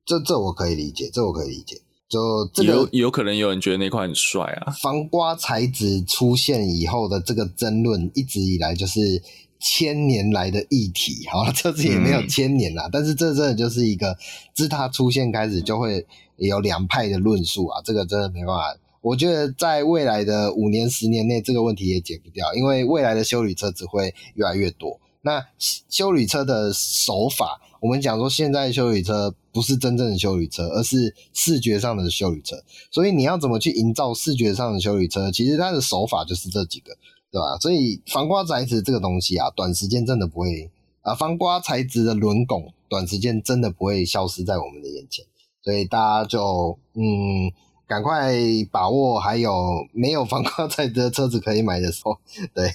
[0.04, 1.80] 这这我可以理解，这我可以理解。
[2.10, 4.72] 就这个有有可能有人觉得那块很帅啊。
[4.82, 9.22] 防刮材质出现以后的这个争论，一直以来就是
[9.60, 11.26] 千年来的议题。
[11.30, 14.16] 好了，这次也没有千年啦，嗯、但是这真的就是一个
[14.52, 16.04] 自它出现开始就会
[16.36, 18.76] 有两派的论述啊，这个真的没办法。
[19.02, 25.00] 我觉得在未来的五年、十年内，这个问题也解不掉，因为未来的修理车只会越来越多。
[25.22, 25.42] 那
[25.88, 32.56] 修理车的手法，我们讲说现在修理车不是真正的修旅车，而是视觉上的修旅车。
[32.90, 35.30] 所以你要怎么去营造视觉上的修旅车？
[35.30, 36.96] 其实它的手法就是这几个，
[37.30, 37.58] 对吧？
[37.60, 40.70] 所以防刮材质这个东西啊，短时间真的不会
[41.02, 45.24] 啊，防刮材质的轮拱，短时间真的不会消失在我们的眼前。
[45.62, 47.52] 所以大家就嗯。
[47.90, 48.32] 赶快
[48.70, 49.52] 把握，还有
[49.92, 52.16] 没有防刮 材质的车子可以买的时候，
[52.54, 52.70] 对，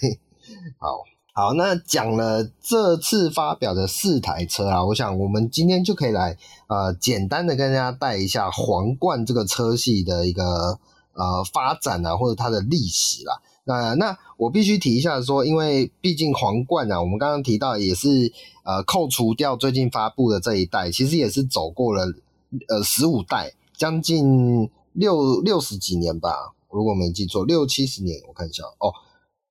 [0.77, 1.05] 好
[1.37, 10.79] 好，那讲了这次发表的四台车啊，我想我们今天就可以来呃简单的跟大家带一下皇冠这个车系的一个
[11.11, 13.41] 呃发展啊，或者它的历史啦。
[13.65, 18.31] 那那我必须提一下说，因为毕竟皇冠啊，我们刚刚提到也是
[18.63, 22.05] 呃扣除掉最近发布的这一代，其实也是走过了
[22.69, 24.71] 呃十五代，将近。
[24.95, 28.93] 六六十几年吧，如果没记错，六七十年，我看一下哦，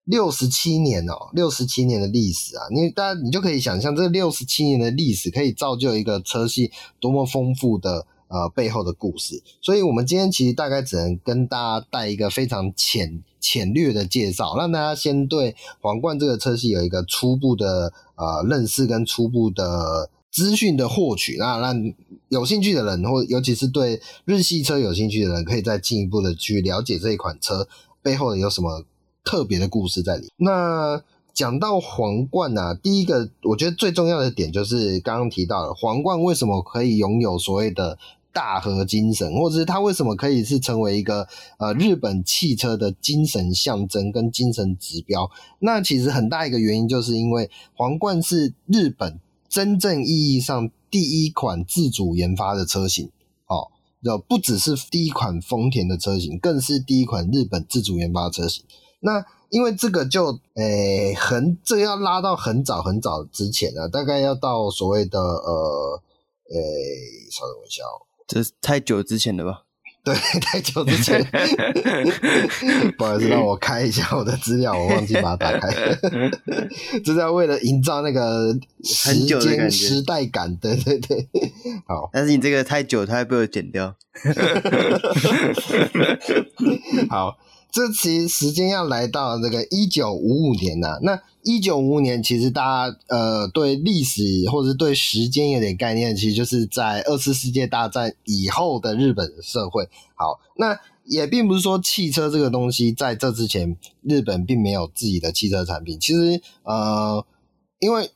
[0.05, 9.43] 六十七年哦，六十七年的历史啊，你大家你就可以想象，这六十七年的历史可以造就一个车系多么丰富的呃背后的故事。
[9.61, 20.11] 所以，我们今天其实大概只能跟大家带一个非常浅浅略的介绍，让大家先对皇冠这个车系有一个初步的呃认识跟初步的。
[20.35, 21.95] 资讯的获取，那让
[22.29, 27.69] 有兴趣的人，或尤其是对日系车有兴趣的人，可以再进一步的去了解这一款车
[28.03, 28.85] 背后有什么
[29.25, 30.31] 特别的故事在里。
[30.37, 37.99] 那讲到皇冠啊，第一个我觉得最重要的点就是刚刚提到的皇冠为什么可以拥有所谓的
[38.33, 41.27] 大和精神，或者是它为什么可以是成为一个
[41.59, 45.31] 呃日本汽车的精神象征跟精神指标。
[45.59, 49.19] 那其实很大一个原因就是因为皇冠是日本。
[49.47, 53.09] 真正意义上第一款自主研发的车型，
[53.47, 53.71] 哦，
[54.27, 58.65] 不只是第一款丰田的车型，更是第一款日本自主研发的车型。
[59.05, 66.03] 那因为这个就，诶、欸，很，这个要拉到很早很早之前啊，大概要到所谓的，呃，
[66.51, 69.61] 诶、欸，稍等一下哦，这是太久之前的吧？
[70.03, 71.23] 对， 太久之前，
[72.97, 75.71] 不好意思，让我开一下我的资料，我忘记把它打开。
[77.05, 81.29] 这是要为了营造那个时间时代感，对对对。
[81.87, 83.95] 好，但是你这个太久，它会被我剪掉。
[87.11, 87.37] 好。
[87.75, 99.89] 这其实时间要来到这个一九五五年呐、那一九五五年其实大家呃对历史或者是对时间有点概念，其实就是在二次世界大战以后的日本社会。
[100.15, 105.99] 好，那也并不是说汽车这个东西在这之前日本并没有自己的汽车产品。
[105.99, 107.27] 其实呃，
[107.81, 108.09] 因为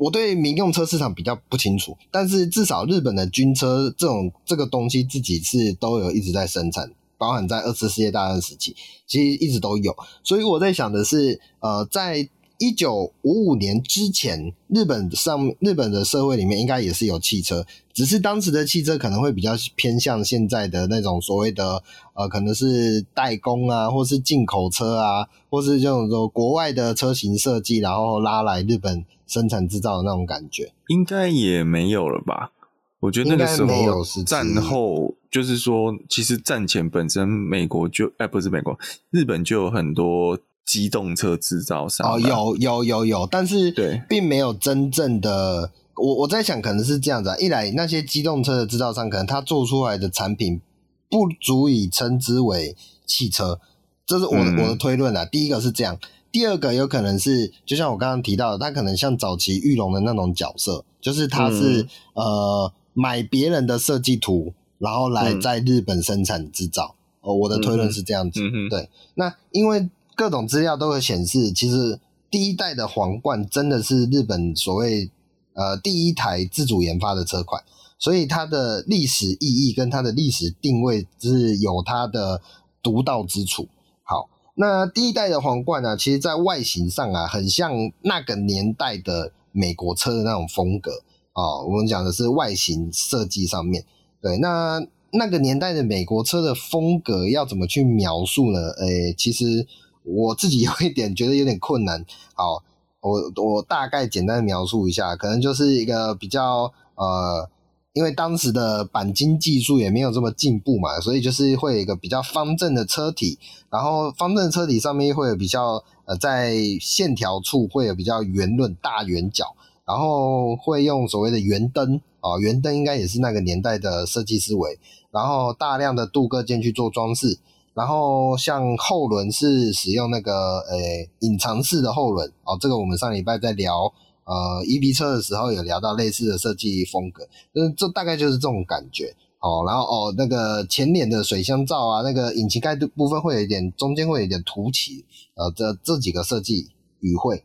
[0.00, 6.90] 我对民用车市场比较不清楚，但是至少日本的军车这种这个东西自己是都有一直在生产。
[7.20, 8.74] 包含在二次世界大战时期，
[9.06, 9.94] 其实一直都有。
[10.24, 12.26] 所以我在想的是，呃，在
[12.58, 21.82] 一九五五年之前，日本上日本的社会里面应该也是有汽车，只是当时的汽车可能会比较偏向现在的那种所谓的
[22.14, 32.52] 呃，可能是代工啊，或是进口车啊，或是这种说国外的车型设计，然后拉来日本生产制造的那种感觉，应该也没有了吧？
[33.00, 38.78] 我觉得那个时候战后，就是说，其实战前本身美国就哎，不是美国，
[39.10, 45.72] 日本就有很多机动车制造商哦，有有有有，但是对，并没有真正的。
[45.96, 50.60] 我我在想，可能是这样子啊，一来那些机动车的制造商，可能他做出来的产品
[51.08, 53.58] 不足以称之为汽车，
[54.04, 55.24] 这是我的、嗯、我的推论啊。
[55.24, 55.98] 第一个是这样，
[56.30, 61.82] 第二个有可能是，就像我刚刚提到的，他可能像早期玉龙的那种角色，就是他是、
[62.12, 62.72] 嗯、呃。
[62.92, 66.94] 买别人的设计图，然后来在日本生产制造。
[67.20, 68.40] 哦、嗯，我的推论是这样子。
[68.40, 72.00] 嗯、对，那因为各种资料都会显示，其实
[72.30, 75.10] 第一代的皇冠真的是日本所谓
[75.52, 77.62] 呃第一台自主研发的车款，
[77.98, 82.40] 所以它的历史意义跟它的历史定位是有它的
[82.82, 83.68] 独到之处。
[84.02, 87.72] 好，那第一代的皇冠呢，其实在外形上啊，很像
[88.02, 91.64] 那个年代的美国车的那种风格啊、哦。
[91.66, 93.84] 我们讲的是外形设计上面，
[94.20, 94.80] 对，那
[95.12, 98.70] 那个年代的美国车的风格要怎么去描述呢？
[98.78, 99.66] 诶，其实。
[100.02, 102.04] 我自己 有一点觉得有点困难。
[102.32, 102.62] 好，
[103.02, 107.48] 我我大概简单描述一下，可能就是一个比较呃，
[107.92, 113.38] 因为当时的钣金技术也没有这么进步嘛，所以就是会有一个比较方正的车体，
[113.70, 119.54] 然后方正车体上面会有比较呃，在线条处会有比较圆润大圆角，
[119.90, 124.78] 然后会用所谓的圆灯啊，圆灯应该也是那个年代的设计思维，
[125.10, 127.40] 然后大量的镀铬件去做装饰。
[127.74, 133.92] 然后像后轮是使用那个诶隐藏式的后轮哦，这个我们上礼拜在聊
[134.24, 139.64] 呃 EV 车的时候有聊到类似的设计风格，嗯，这大概就是这种感觉哦。
[139.66, 146.68] 然后哦，那个前脸的水箱罩啊，那个引擎盖的部分会有一点中间会有点凸起，呃，这这几个设计
[147.00, 147.42] 语汇，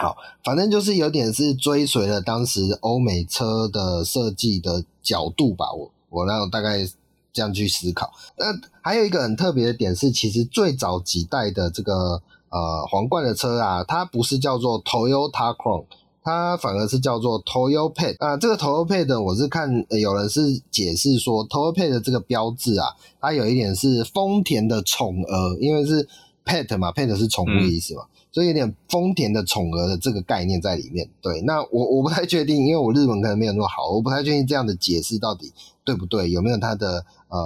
[0.00, 5.72] 好，反正就是有点是追随了当时欧美车的设计的角度吧。
[5.72, 6.88] 我我那大概。
[7.30, 8.10] 这样去思考。
[8.36, 8.46] 那
[8.80, 15.84] 还有一个很特别的点是，其实最早几代的这个呃皇冠的车啊，它不是叫做 Toyota Crown，
[16.24, 18.16] 它反而是叫做 Toyopet。
[18.18, 22.88] 啊，这个 Toyopet 我是看有人是解释说，Toyopet 的这个标志啊，
[23.20, 26.08] 它有一点是丰田的宠儿，因为是
[26.44, 31.08] Pet 嘛，Pet 是宠物的意思嘛，嗯、所以有点丰田的宠儿的这个概念在里面。
[31.20, 35.52] 对，那我我不太确定，因为我日文可能没有那么好，我不太确定这样的解释到底
[35.84, 37.04] 对不对，有没有它的。
[37.30, 37.38] 呃，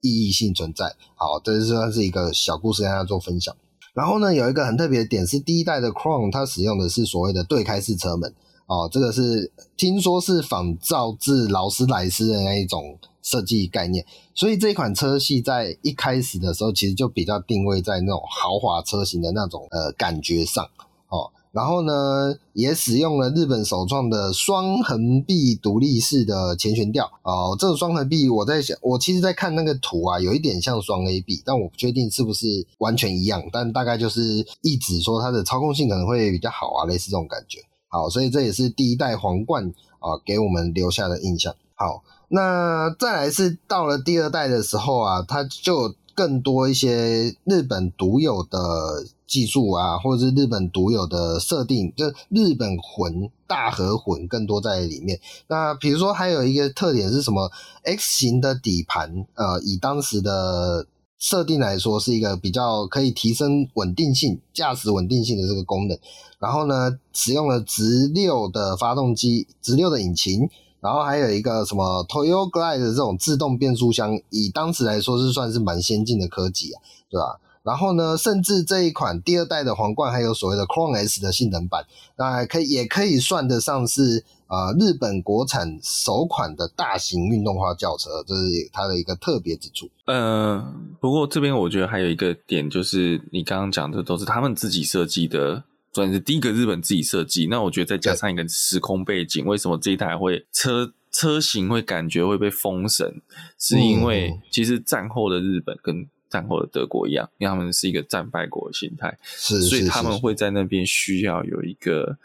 [0.00, 0.86] 意义性存在。
[1.16, 3.54] 好，这是算是一个小故事，跟大家做分享。
[3.92, 8.34] 然后呢，有一个很特别的点是，第一代的 Crown 它使用的是所谓的对开式车门。
[8.66, 14.06] 哦，这个是听说是仿造自劳斯莱斯的那一种设计概念。
[14.32, 20.64] 所以这款车系在一开始的时候，其实就比较定位在那种豪华车型的那种呃感觉上。
[21.08, 21.32] 哦。
[21.52, 27.56] 然后呢，也使用了日本首创的双横臂独立式的前悬吊哦。
[27.58, 33.42] 这个双横臂，我在想，我其实在看那个图啊，有一点像双 A 臂，但我不确定是不是完全一样。
[33.50, 37.60] 但大概就是意指说它的操控性可能会比较好啊，类似这种感觉。
[37.88, 41.54] 好，所以这也是第一代皇冠啊给我们留下的印象。
[41.74, 49.06] 好，那再来是到了第二代的时候啊，它就更多一些日本独有的。
[49.26, 55.18] 技术啊，或者是日本独有的设定，就日本魂大和魂更多在里面。
[55.48, 57.50] 那比如说还有一个特点是什么
[57.82, 60.86] ？X 型的底盘，呃，以当时的
[61.18, 65.98] 设定来说，是一个比较可以提升稳定性、驾驶稳定性的这个功能。
[66.38, 70.48] 然后呢，使用了直六的发动机、直六的引擎，
[70.80, 77.40] 然后还有一个什么 Toyo Glide 的这种自动变速箱，以当时来说是算是蛮先进的科技啊，对吧？
[77.62, 81.84] 然后呢，甚至这一款第二代的皇冠还有所谓的 Crown S 的性能版，
[82.16, 89.90] 那可以也可以算得上是呃日本国产首款的大型运动化轿车，这是它的一个特别之处。
[90.04, 90.64] 呃，
[91.00, 95.64] 不过这边我觉得还有一个点，就是你刚刚讲的都是他们自己设计的，
[95.96, 97.46] 算是第一个日本自己设计。
[97.46, 103.22] 那我觉得再加上一个时空背景，为什么这一台会车车型会感觉会被封神？
[103.58, 112.18] 是因为其实战后的日本跟战后的德国一样，因为他们是一个战败国的心态，是，所以他们会在那边需要有一个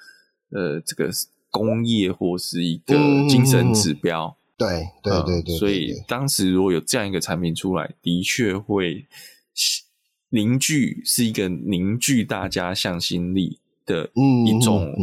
[0.49, 1.10] 呃，这个
[1.49, 2.93] 工业或是一个
[3.29, 4.36] 精神指标。
[4.57, 5.57] 对、嗯，对，对，对，对。
[5.57, 9.07] 所以当时如果有这样一个产品出来，的确会
[10.29, 14.09] 凝聚，是一个凝聚大家向心力的
[14.45, 14.93] 一种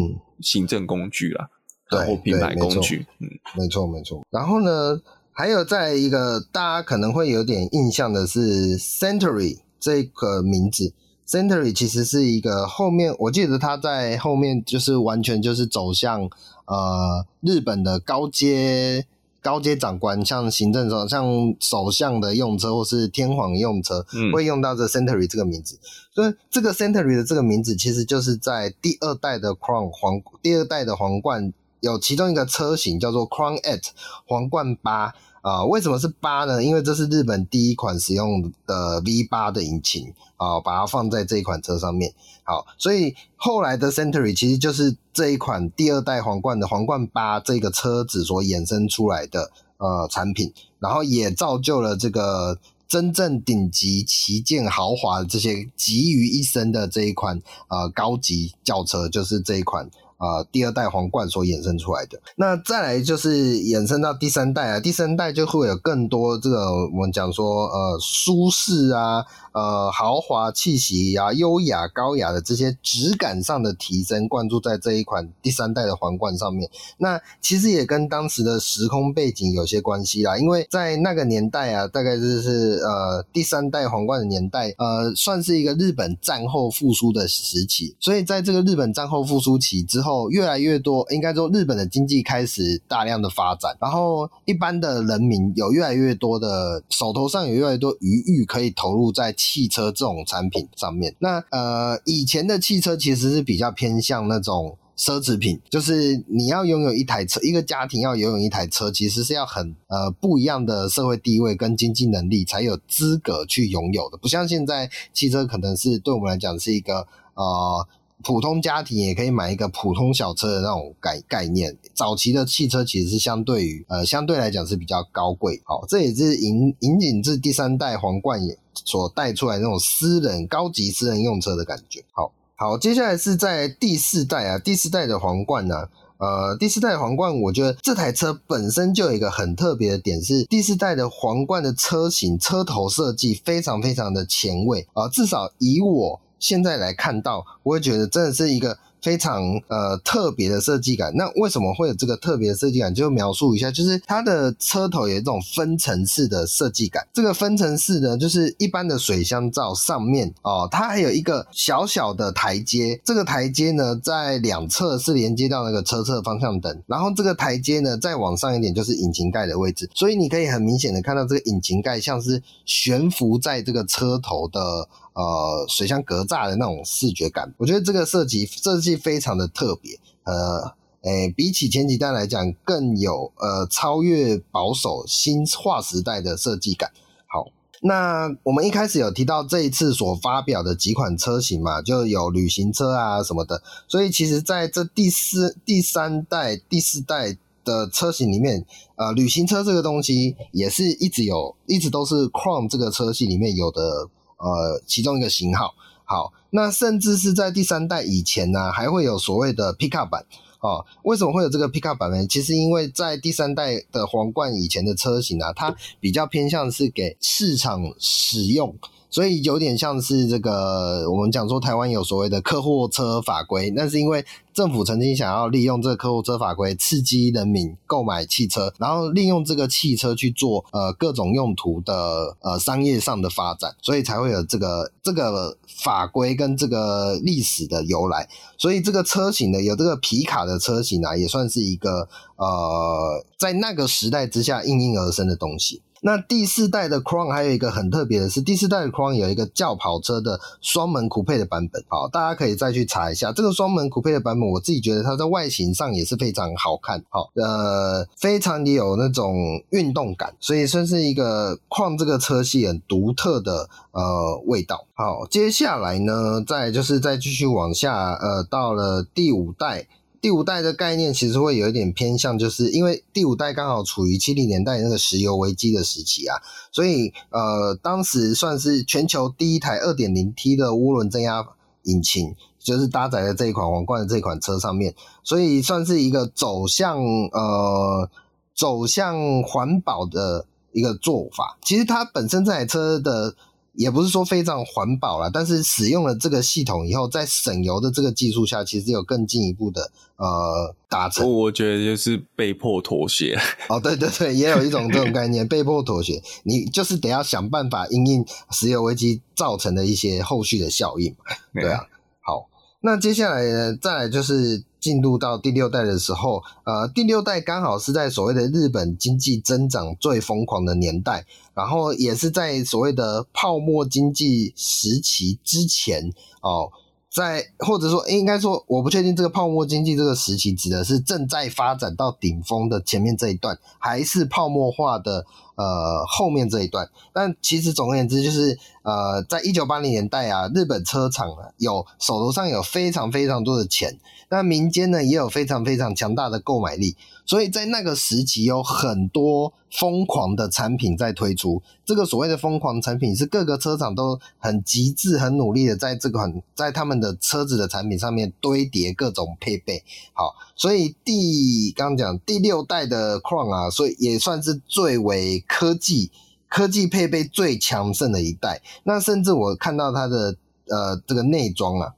[0.40, 1.48] 行政工具啦，
[1.90, 3.06] 对、嗯，或品牌工具。
[3.18, 4.24] 嗯，没错，没错。
[4.30, 5.00] 然后呢？
[5.30, 10.92] 还有在一个大家可能会有点印象的是 Century 这个名字
[11.28, 16.28] ，Century 其实是一个后面我记得它在后面就是完全就是走向
[16.64, 19.06] 呃日本的高阶
[19.42, 25.78] 高阶长官，像行政长像首相的用车或是天皇用车，嗯，会用到这 Century 这个名字。
[26.14, 33.88] 所以这个 Century 的这个名字其实就是在第二代的 Crown 皇第二代的皇冠有其中一个车型叫做 Crown Eight
[34.26, 35.14] 皇冠八。
[35.42, 36.62] 啊，为什么是八呢？
[36.62, 42.12] 因为这是日本第一款使用的 V 八的引擎啊，把它放在这一款车上面。
[42.44, 52.58] 好，所以后来的 Century 其实就是这一款第二代皇冠的皇冠八这个车子所衍生出来的呃产品，然后也造就了这个
[52.88, 69.24] 真正顶级旗舰豪华的这些集于一身的这一款呃高级轿车，就是这一款啊，第二代皇冠所衍生出来的，那再来就是衍生到第三代啊，第三代就会有更多这个我们讲说呃舒适啊。
[69.58, 76.70] 呃，豪华气息啊，优雅高雅的这些质感上的提升，灌注在这一款第三代的皇冠上面。
[76.98, 87.96] 那其实也跟当时的时空背景有些关系啦，因为在那个年代啊，大概就是呃第三代皇冠的年代，呃，算是一个日本战后复苏的时期。
[87.98, 99.34] 所以在这个日本战后复苏期之后，越来越多，应该说日本的经济开始大量的发展，然后一般的人民有越来越多的手头上有越来越多余裕可以投入在。
[99.48, 117.88] 汽车这种产品上面，那呃，以前的汽车其实是比较偏向那种奢侈品，就是你要拥有一台车，一个家庭要拥有一台车，其实是要很呃不一样的社会地位跟经济能力才有资格去拥有的，不像现在汽车可能是对我们来讲是一个呃。
[118.24, 121.78] 普通家庭也可以买一个普通小车的那种概概念。
[121.94, 132.04] 早期的汽车其实是相对于呃相对来讲是比较高贵，好，这也是引引领至第三代皇冠也所带出来那种私人高级私人用车的感觉。
[132.12, 146.20] 好，好，接下来是在第四代啊，第四代的皇冠呢、呃，第四代皇冠，我觉得这台车本身就有一个很特别的点，是第四代的皇冠的车型车头设计非常非常的前卫啊、呃，至少以我。
[146.38, 148.78] 现在来看到，我会觉得真的是一个。
[149.02, 152.94] 非常呃特别的设计感，那为什么会有这个特别的设计感？
[152.94, 157.06] 就描述一下，就是它的车头有一种分层式的设计感。
[157.12, 163.00] 这个分层式呢，就是一般的水箱罩上面哦，它还有一个小小的台阶。
[163.04, 169.88] 这个台阶呢，在两侧是连接到那个车侧方向灯，然后这个台阶呢，再往上一点就是引擎盖的位置。
[169.94, 174.88] 所以你可以很明显的看到，这个引擎盖像是悬浮在这个车头的
[175.18, 177.52] 呃水箱格栅的那种视觉感。
[177.58, 178.96] 我觉得这个设计设计。
[179.08, 186.90] 非常的特别，呃，诶，比起前几代来讲，更有呃超越保守新划时代的设计感。
[187.26, 187.46] 好，
[187.80, 198.66] 那我们一开始有提到这一次所发表的几款车型嘛，就有旅行车啊什么的，所以其实在这第四、第三代、第四代的车型里面，
[198.96, 204.08] 呃，旅行车这个东西也是一直有，一直都是 Crown 这个车系里面有的
[204.38, 205.74] 呃其中一个型号。
[206.04, 210.24] 好，那甚至是在第三代以前呢、还会有所谓的 Pickup 版
[210.60, 210.86] 哦。
[211.02, 212.26] 为什么会有这个 Pickup 版呢？
[212.26, 218.74] 其实因为在第三代的皇冠以前的车型啊，它比较偏向是给市场使用。
[219.10, 238.28] 所以有点像是这个，我们讲说台湾有所谓的客货车法规，那是因为政府曾经想要利用这个客货车法规刺激人民购买汽车，然后利用这个汽车去做呃各种用途的呃商业上的发展，所以才会有这个这个法规跟这个历史的由来。
[238.58, 245.80] 所以这个车型呢，有这个皮卡的车型啊，也算是一个呃在那个时代之下应运而生的东西。
[246.00, 254.48] 那第四代的 Crown 还有一个很特别的是，第四代的 Crown 有一个轿跑车的双门酷配的版本，好，大家可以再去查一下这个双门酷配的版本。
[254.48, 259.34] 我自己觉得它在外形上也是非常好看，好，呃，非常的有那种
[259.70, 264.86] 运动感，所以算是一个 Crown 这个车系很独特的呃味道。
[264.94, 269.86] 好，接下来呢，再就是再继续往下，呃，到了第五代。
[270.20, 276.36] 第五代的概念其实会有一点偏向，就是因为第五代刚好处于七零年代那个石油危机的时期啊，
[276.72, 281.46] 所以呃，当时算是全球第一台二点零 T 的涡轮增压
[281.84, 288.10] 引擎，就是搭载在这一款皇冠的这款车上面，所以算是一个走向呃
[288.54, 291.58] 走向环保的一个做法。
[291.62, 293.34] 其实它本身这台车的。
[293.78, 301.32] 也不是说非常环保啦，但是使用了这个系统以后，在省油的这个技术下，其实有更进一步的呃达成。
[301.32, 303.38] 我觉得就是被迫妥协。
[303.68, 306.20] 哦， 对对对，也有一种这种概念，被迫妥协。
[306.42, 311.14] 你就是得要想办法因应石油危机造成的一些后续的效应。
[311.54, 311.86] 对啊，
[312.20, 312.48] 好，
[312.80, 314.64] 那接下来呢，再来就是。
[314.80, 326.70] 进入到第六代的时候，呃，第六代刚好是在所谓的日本经济增长最疯狂的年代，然后也是在所谓的泡沫经济时期之前哦，
[327.10, 335.26] 在或者说应该说，我不确定这个泡沫经济这个时期指的是正在发展到顶峰的前面这一段，还是泡沫化的
[335.58, 336.88] 呃后面这一段。
[337.12, 343.98] 但其实总而言之，就是呃，在一九八零年代啊，日本车厂啊有手头上有非常非常多的钱，
[344.30, 346.96] 那民间呢也有非常非常强大的购买力。
[347.26, 351.60] 所以在那个时期，有很多疯狂的产品在推出。
[351.84, 359.84] 这个所谓的疯狂产品，是各个车厂都很极致、很努力的在这款在他们的车子的产品上面堆叠各种配备。
[360.14, 366.10] 好，所以第刚刚讲第六代的 Crown 啊，所以也算是最为科技
[366.48, 368.60] 科技配备最强盛的一代。
[368.82, 370.36] 那甚至我看到它的
[370.66, 371.94] 呃这个内装啊，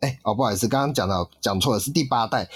[0.00, 2.50] 哎哦不好意思，刚刚讲到讲错了，是第八代。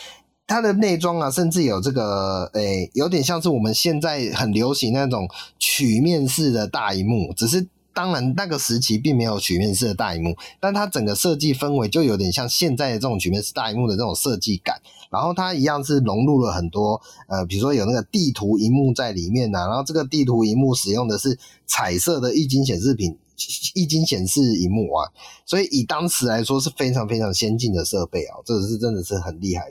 [0.47, 5.27] 它的内装啊，甚至有这个，诶、有点像是我们现在很流行那种
[5.59, 14.82] 曲面式的大荧幕，只是当然那个时期并没有曲面式的大荧幕，但它整个设计氛围就有点像现在的这种曲面式大荧幕的这种设计感。
[15.11, 23.16] 然后它一样是融入了很多，呃，比如说有那个地图荧幕在里面呐、啊，然后这个地图荧幕使用的是彩色的液晶显示屏、
[23.74, 25.09] 液晶显示荧幕啊，
[25.47, 29.66] 所以以当时来说是非常非常先进的设备啊，这个是真的是很厉害。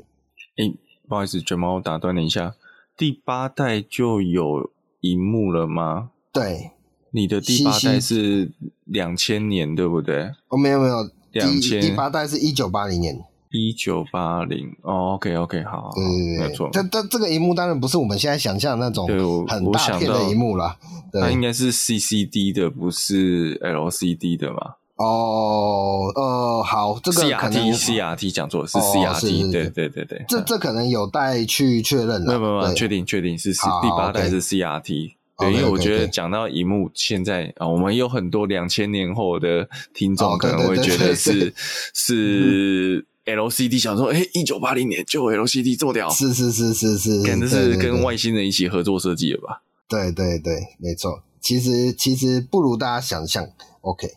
[0.56, 0.74] 哎、欸，
[1.10, 2.56] 不好意思，卷毛，我打断你一下。
[2.96, 4.72] 第八代就有
[5.02, 6.12] 荧幕了吗？
[6.32, 6.72] 对，
[7.16, 8.52] 你的第八代是
[8.86, 10.32] 两千年，对不对？
[10.48, 14.76] 哦，没有没有，两千第八代是一九八零年，一九八零。
[14.82, 16.70] 哦，OK OK，好，对对对，没错。
[16.74, 19.08] 这这这个荧幕当然不是我们现在想象的那种
[19.48, 20.76] 很大片的荧幕啦，
[21.14, 24.74] 它应该是 CCD 的，不是 LCD 的嘛？
[24.96, 32.26] 哦，呃，好，这个可能 CRT CRT 讲错是 CRT，对对对对，这这可能有待去确认了。
[32.26, 35.14] 没有没有，确定确定是第八代是 CRT。
[35.38, 41.54] 对，因为我觉得讲到荧幕，现在啊，我们有很多两千年后的听众可能会觉得是
[41.94, 49.64] 是 LCD，想说，哎，一九八零年就 LCD 做掉，是是是是是，可能是跟外星人一起合作设计的吧？
[49.88, 51.24] 对对对，没错。
[51.40, 53.48] 其实其实不如大家想象。
[53.82, 54.08] OK。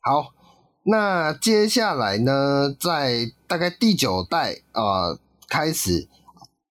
[0.00, 0.34] 好，
[0.82, 5.18] 那接下来呢，在大概第九代呃
[5.48, 6.08] 开始，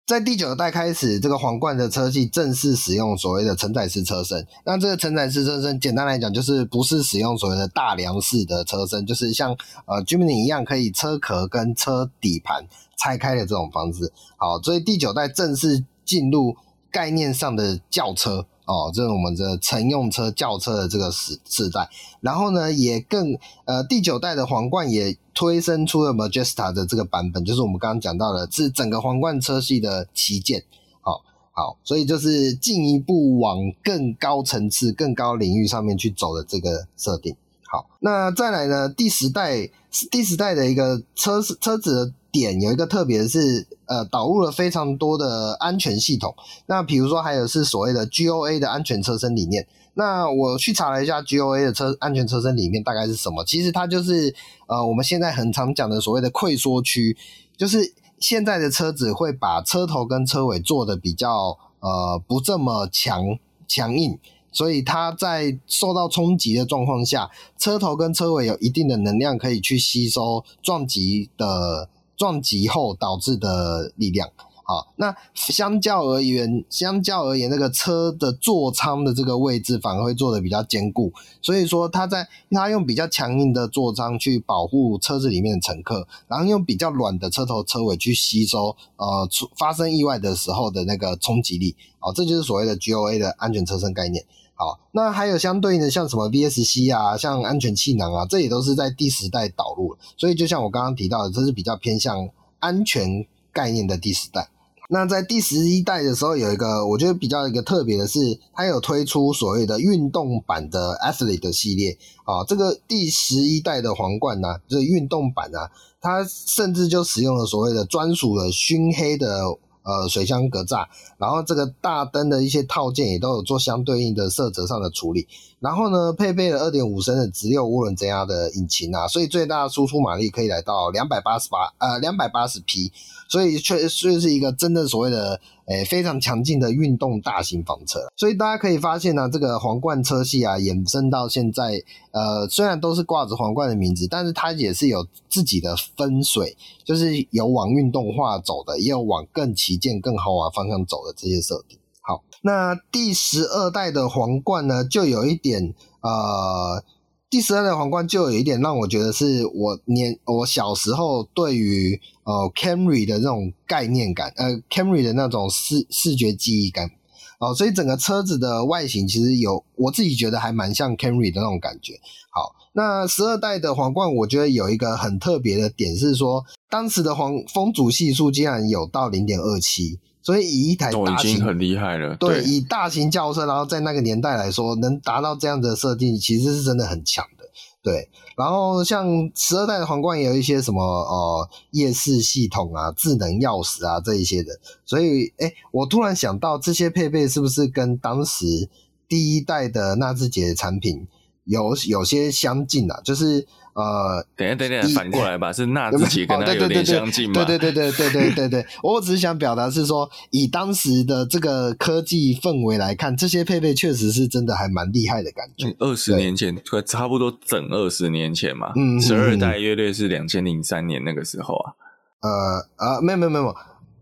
[0.05, 4.45] 在第九代开始，这个皇冠的车系正式使用所谓的承载式车身。
[4.65, 12.65] 那这个承载式车身，简单来讲，就是不是使用所谓的大梁式的车身，就是像呃 Jimny 一样，可以车壳跟车底盘
[12.97, 14.11] 拆开的这种方式。
[14.35, 16.57] 好，所以第九代正式进入
[16.91, 18.47] 概念上的轿车。
[18.65, 21.89] 哦，这是我们的乘用车轿车的这个时世代，
[22.21, 30.63] 然后呢，也更呃第九代的皇冠也推升出了 Majesta 的这个版本，就是我们刚刚讲到的，是整个皇冠车系的旗舰。
[31.01, 37.35] 好、哦，好，所以就是进一步往更高层次、更高领域上面去走的这个设定。
[37.67, 39.69] 好，那再来呢，第十代
[40.09, 42.13] 第十代的一个车车子的。
[42.31, 46.33] 点有一个特别的是，呃，导入了非常多的安全系统。
[46.67, 49.67] 那比如说，还有是所谓的 GOA 的安全车身理念。
[49.93, 53.43] 那我去查了一下 GOA 的车安全车身理念大概是什么？
[53.43, 54.33] 其实它就是
[54.67, 57.17] 呃，我们现在很常讲的所谓的溃缩区，
[57.57, 64.17] 就是现在的车子会把车头跟车尾做的比较呃不这么强强硬。
[64.53, 71.89] 所以它在受到冲击的状况下，车头跟车尾有一定的能量可以去吸收撞击的。
[72.21, 74.29] 撞击后导致的力量，
[74.63, 81.11] 好，那相较而言，相较而言，那个车的座舱的这个位置反而会做得比较坚固，
[81.41, 94.23] 所以说它在它用比较强硬的座舱去保护车子里面的乘客，然后用比较软的车头车尾去吸收呃出发生意外的时候的那个冲击力，好，这就是所谓的 GOA 的安全车身概念。
[94.61, 99.97] 好，那还有相对应的，像什么 VSC 啊，像安全气囊啊，这也都是在第十代导入了。
[100.15, 104.51] 所以就像我刚刚提到的，这是比较偏向安全概念的第十代。
[104.87, 112.45] 那在第十一代的时候，有一个我觉得比较一个特别的是，它有推出所谓的运动版的 Athlete 系列啊。
[112.47, 119.57] 这个第十一代的皇冠呢，这个运动版啊，它甚至就使用了所谓的专属的熏黑的。
[119.83, 120.85] 呃，水箱格栅，
[121.17, 125.27] 然后这个大灯的一些套件也都有做相对应的色泽上的处理，
[125.59, 132.91] 然后呢，配备了二点五升的直六涡轮增压的引擎啊，所以最大输出马力可以来到两百八十八呃两百八十匹，
[133.27, 135.39] 所以确实是一个真正所谓的。
[135.71, 151.77] 诶，非常强劲的运动大型房车，所以大家可以发现呢、这个皇冠车系啊，衍生到现在，呃，虽然都是挂着皇冠的名字，但是它也是有自己的分水，就是有往运动化走的，也有往更旗舰、更豪华方向走的这些设定。
[152.01, 156.83] 好，那第十二代的皇冠呢，就有一点，呃，
[157.31, 161.99] 第十二代皇冠就有一点让我觉得是我年我小时候对于。
[162.23, 166.91] 呃，Camry 的那种概念感，呃，Camry 的那种视视觉记忆感，
[167.39, 171.99] 哦，所以整个车子的外形其实有我自己觉得还蛮像 Camry 的那种感觉。
[172.29, 187.45] 好，那十二代的皇冠，我觉得有一个很特别的点是说，当时的黄风阻系数竟然有到零点二七，所以以一台大型、哦、已经很厉害了，对，以大型轿车，然后在那个年代来说，能达到这样的设定，其实是真的很强的。
[187.83, 188.07] 对，
[188.37, 198.69] 然后像十二代的皇冠也有一些什么呃夜视系统啊、智能钥匙啊这一些的，所以哎我突然想到这些配备是不是跟当时
[199.07, 201.07] 第一代的纳智捷产品
[201.51, 208.65] 有有些相近的就是呃等下等下反过来吧是那自己跟他有点相近对对对对对对对对。
[208.81, 215.75] 我只是想表达是说以当时的这个科技氛围来看这些配备确实是真的还蛮厉害的感觉。
[215.79, 221.73] 二十年前差不多整二十年前嘛嗯十二代乐队是两千零三年那个时候啊。
[222.21, 222.29] 呃
[222.77, 223.55] 啊没有没有没有。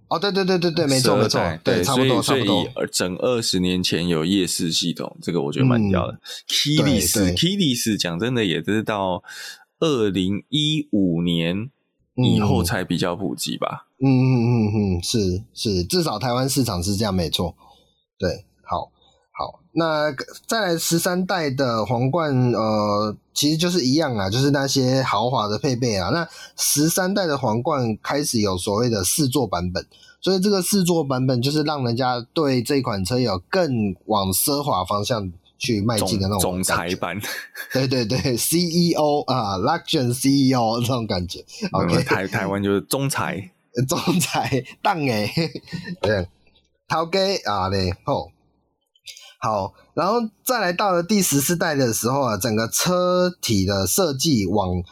[0.09, 2.67] 哦，对对对对对，没错没错，对，差不多差不多。
[2.91, 6.19] 整二十年前有夜视系统，这个我觉得蛮屌的。
[6.47, 9.23] Keyless Keyless 讲真的，也是到
[9.79, 11.69] 二零一五年
[12.15, 13.87] 以后才比较普及吧。
[14.01, 17.55] 嗯嗯嗯嗯，是是，至少台湾市场是这样，没错。
[18.17, 18.45] 对，
[19.39, 20.13] 好，好，那
[20.45, 26.09] 再来十三代的皇冠，呃，其实就是一样啊，就是那些豪华的配备啊。
[26.09, 26.27] 那
[26.57, 29.85] 十三代的皇冠开始有所谓的四座版本，
[30.19, 37.17] 所以这个四座版本就是让人家对这款车有更往奢华方向去迈进的那种总裁版，
[37.71, 41.45] 对对对，CEO 啊，Luxury CEO 这种感觉。
[41.71, 43.51] OK，台台湾就是总裁，
[43.87, 45.31] 总裁当哎，
[46.01, 46.27] 对，
[46.87, 48.31] 陶给啊嘞，吼，
[49.41, 54.83] 好，然后再来到了第十四代的时候啊，整个车体的设计往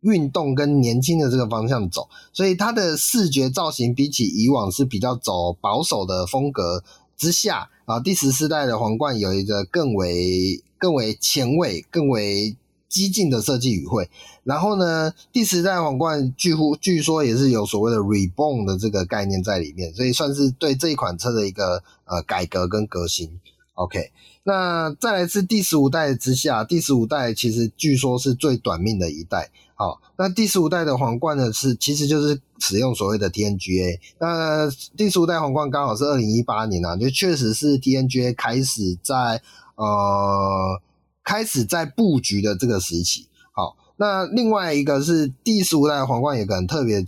[0.00, 6.82] 运动跟年轻的这个方向走，所以它的视觉造型比起以往是比较走保守的风格
[7.16, 7.68] 之下。
[7.84, 12.56] 啊，第十四代的皇冠有一个更为更为前卫、更为
[12.88, 14.08] 激进的设计语汇。
[14.44, 23.38] 然后呢，第十代皇冠据乎据说也是有所谓的 reborn 的这个概念在里面，所以算是对这一款车的一个呃改革跟革新。
[23.80, 24.12] OK，
[24.42, 29.50] 那再来是第十五代之下，第十五代其实据说是最短命的一代。
[29.74, 33.98] 好，那第十五代的皇冠呢，是其实就是使用所谓的 TNGA。
[34.18, 39.40] 那第十五代皇冠刚好是二零一八年啊，就确实是 TNGA 开始在
[39.76, 40.82] 呃
[41.24, 43.28] 开始在布局的这个时期。
[43.52, 47.02] 好，那另外一个是第十五代皇冠有个很特别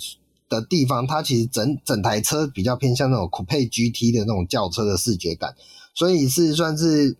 [0.48, 5.54] 的地方，它其实整整台车比较偏向那种 Coupe GT 的那种轿车的视觉感，
[5.94, 7.16] 所以是算是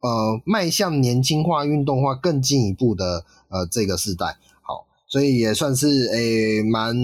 [0.00, 4.38] 呃迈向年轻化、运动化更进一步的呃这个时代。
[4.62, 6.94] 好所以也算是诶，蛮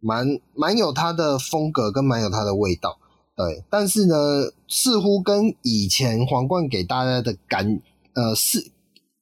[0.00, 2.98] 蛮蛮有它的风格跟蛮有它的味道，
[3.36, 3.64] 对。
[3.68, 4.14] 但是呢，
[4.68, 7.80] 似乎跟以前皇冠给大家的感
[8.14, 8.70] 呃是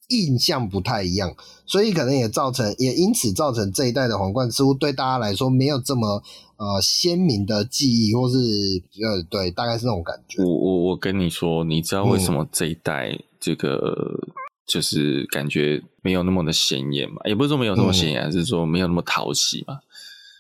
[0.09, 1.35] 印象不太一样，
[1.67, 6.23] 所以可能也造成也因此造成这一代的皇冠似乎对大家来说没有这么
[6.57, 10.43] 呃鲜明的记忆，或是呃对，大概是那种感觉。
[10.43, 14.21] 我我我跟你说，你知道为什么这一代这个？
[14.23, 14.33] 嗯
[14.67, 19.79] 就是感觉没有那么的显眼嘛，也不是说没有那么显眼，嗯，是说没有那么讨喜嘛。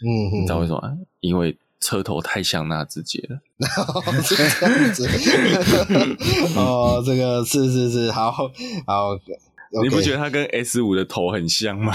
[0.03, 0.83] 嗯，你知道为什么？
[1.21, 3.37] 因为车头太像纳智捷了。
[3.77, 5.09] 哦，这样子。
[6.59, 8.51] 哦，这个是是是，好好。
[9.83, 11.95] 你不觉得它跟 S 五的头很像吗？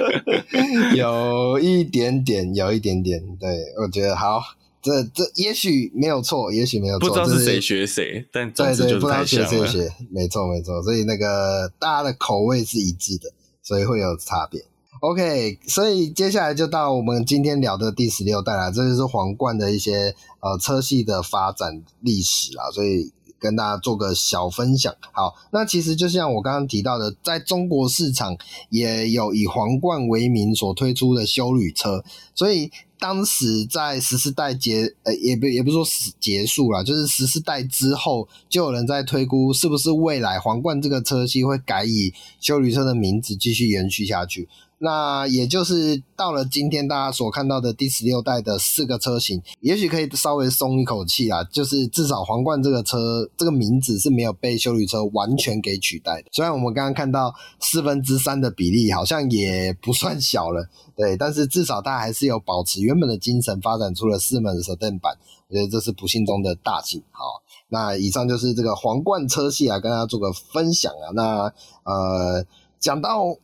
[0.94, 3.20] 有一点点，有一点点。
[3.40, 3.48] 对，
[3.82, 4.42] 我觉得好。
[4.82, 8.50] 这这也许没有错，也许没有错，不知道是谁学谁，但。
[8.52, 13.32] 对对，不知道学谁学，没错没错，所以那个大家的口味是一致的，
[13.62, 14.62] 所以会有差别。
[15.00, 24.94] OK，所以接下来就到我们今天聊的第十六代了，这就是皇冠的一些呃车系的发展历史啊，所以跟大家做个小分享。
[25.12, 28.36] 好，那其实就像我刚刚提到的，在中国市场
[28.70, 32.04] 也有以皇冠为名所推出的休旅车，
[32.34, 32.70] 所以。
[32.96, 35.84] 当时在十四代结，呃，也不也不是说
[36.18, 44.48] 结束了，就是十四代之后，就有人在推估，是不是未来皇冠这个车系会改以休旅车的名字继续延续下去。
[44.84, 56.28] 那也就是到了今天大家所看到的第十六代的四个车型，也许可以稍微松一口气啊，就是至少皇冠这个车这个名字是没有被修理车完全给取代的。
[56.32, 65.16] 虽然我们刚刚看到四分之三的比例好像也不算小了，对，但是至少它还是有保持原本的精神，发展出了四门的 sedan 版，
[65.48, 67.02] 我觉得这是不幸中的大幸。
[67.10, 67.24] 好，
[67.68, 71.08] 那以上就是这个皇冠车系啊，跟大家做个分享啊。
[71.14, 71.50] 那
[71.84, 72.44] 呃，
[72.78, 73.34] 讲到。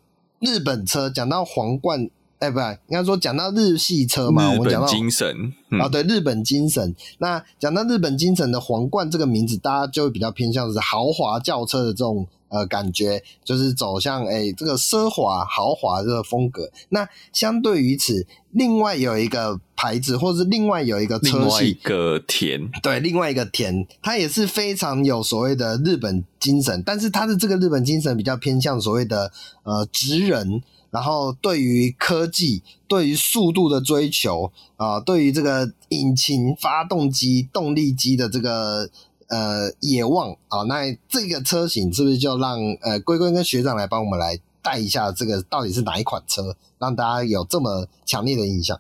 [0.41, 6.95] 日本车讲到皇冠，哎、欸，不，应该说讲到日系车嘛，我们讲到精神、嗯、啊，对，日本精神。
[7.19, 16.71] 那讲到日本精神的皇冠这个名字，大家就会比较偏向是豪华轿车的这种呃感觉，就是走向哎、欸、这个奢华豪华这个风格。
[16.91, 29.33] 那相对于此，另外有一个牌子，或是另外有一个车系，另外一个田，对，另外一个田，它也是非常有所谓的日本精神，但是它的这个日本精神比较偏向所谓的
[29.63, 30.63] 呃职人。
[30.93, 38.91] 然后，对于科技、对于速度的追求啊、呃，对于这个引擎、发动机、动力机的这个
[39.31, 48.79] 呃野望啊，那这个车型是不是就让呃龟龟跟学长来帮我们来带一下这个到底是哪一款车，让大家有这么强烈的印象？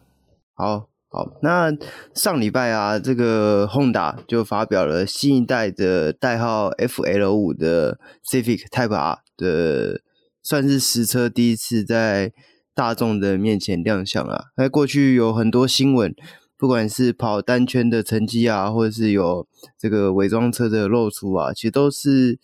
[0.54, 1.72] 好好，那
[2.14, 7.98] 上礼拜啊，这个 Honda 就发表了新一代的代号 FL 五的
[8.30, 10.02] Civic Type R 的。
[10.42, 12.32] 算是实车第一次在
[12.74, 14.46] 大众的面前亮相啊！
[14.56, 16.14] 在过去有很多新闻，
[16.60, 19.46] 不管是跑单圈的成绩啊，或者是有
[19.78, 22.38] 这个伪装车的露出啊，其实都是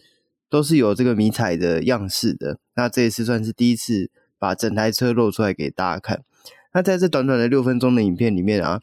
[0.49, 2.59] 都是有这个迷彩的样式的。
[2.77, 6.23] 那这一次算是第一次把整台车露出来给大家看。
[6.73, 8.81] 那在这短短的六分钟的影片里面啊，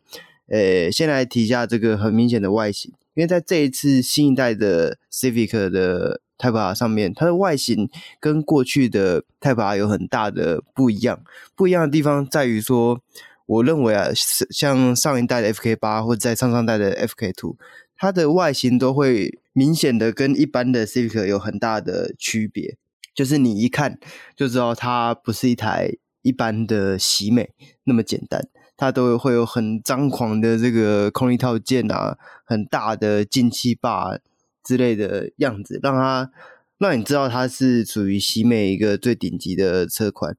[0.49, 11.23] 呃，先来提一下这个很明显的外形，因为在这一次新一代的 Civic 的 Type R 上面，它的外形跟过去的 Type R 有很大的不一样。
[11.55, 13.01] 不一样的地方在于说，
[13.45, 14.09] 我认为啊，
[14.49, 17.57] 像上一代的 FK 八或者在上上代的 FK Two，
[17.95, 22.77] 它的外形都会明显的跟一般的 Civic 有很大的区别。
[23.13, 23.99] 就是你一看
[24.35, 25.91] 就知道它不是一台
[26.21, 27.51] 一般的喜美
[27.83, 34.19] 那么简单，它都会有很张狂的这个空力套件啊，很大的进气坝。
[34.65, 36.31] 之类的样子，让它
[36.77, 40.37] 让你知道它是属于喜美一个最顶级的车款。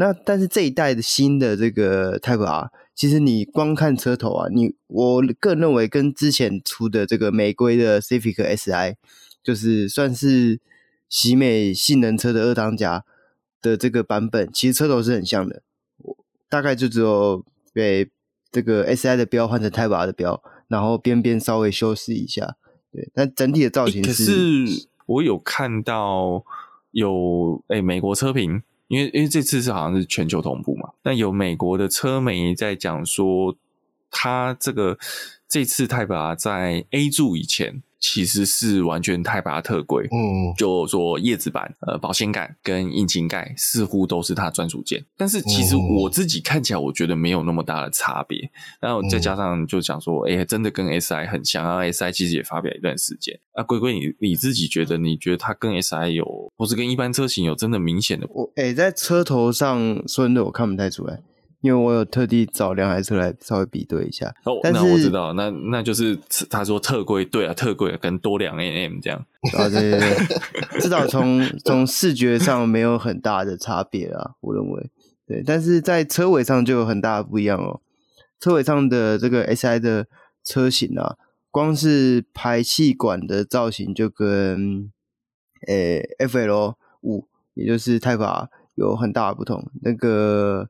[0.00, 8.94] 那但是这一代的新的这个 Type R，其实你光看车头啊，你我个人认为跟之前出的这个玫瑰的 Civic Si，
[9.42, 10.60] 就是算是
[11.08, 13.04] 喜美性能车的二当家
[13.60, 15.62] 的这个版本，其实车头是很像的。
[16.48, 18.08] 大概就只有被
[18.52, 22.56] 这个 Si 的标换成 Type R 的标，然后边边稍微修饰一下。
[22.92, 26.44] 对，但整体的造型是，可是我有看到
[26.92, 33.56] 有诶、欸、美国车评，因为因为这次是好像是全球同步嘛，那有美国的车媒在讲说，
[34.10, 34.98] 他这个
[35.48, 37.82] 这次 Type R 在 A 柱以前。
[38.00, 48.50] 其实是完全 Type R 特规，嗯，就说叶子板、呃保险杆跟引擎盖似乎都是它专属件，但是其实我自己看起来，我觉得没有那么大的差别。
[48.80, 53.38] 然后再加上就讲说，哎、欸，真的跟 SI 很像，然后 SI 其实也发表一段时间。
[53.52, 56.24] 啊，龟龟，你你自己觉得，你觉得它跟 SI 有，
[56.56, 58.26] 或是跟一般车型有真的明显的？
[58.30, 59.76] 我哎、欸，在车头上
[60.06, 61.20] 说真的，我看不太出来。
[61.60, 66.16] 因为我有特地找两台车来稍微比对一下，哦，那我知道，那那就是
[66.48, 69.18] 他说特规，对啊，特规跟多两 mm 这样，
[69.56, 70.26] 啊，对对对，
[70.80, 74.90] 至少从从视觉上没有很大的差别啊，我认为，
[75.26, 77.80] 对，但是在车尾上就有很大的不一样哦，
[78.38, 80.06] 车尾上的这个 SI 的
[80.44, 81.16] 车型啊，
[81.50, 84.92] 光是排气管的造型就跟
[85.66, 90.68] 诶 FL 五，也就是 Type R 有很大的不同，那个。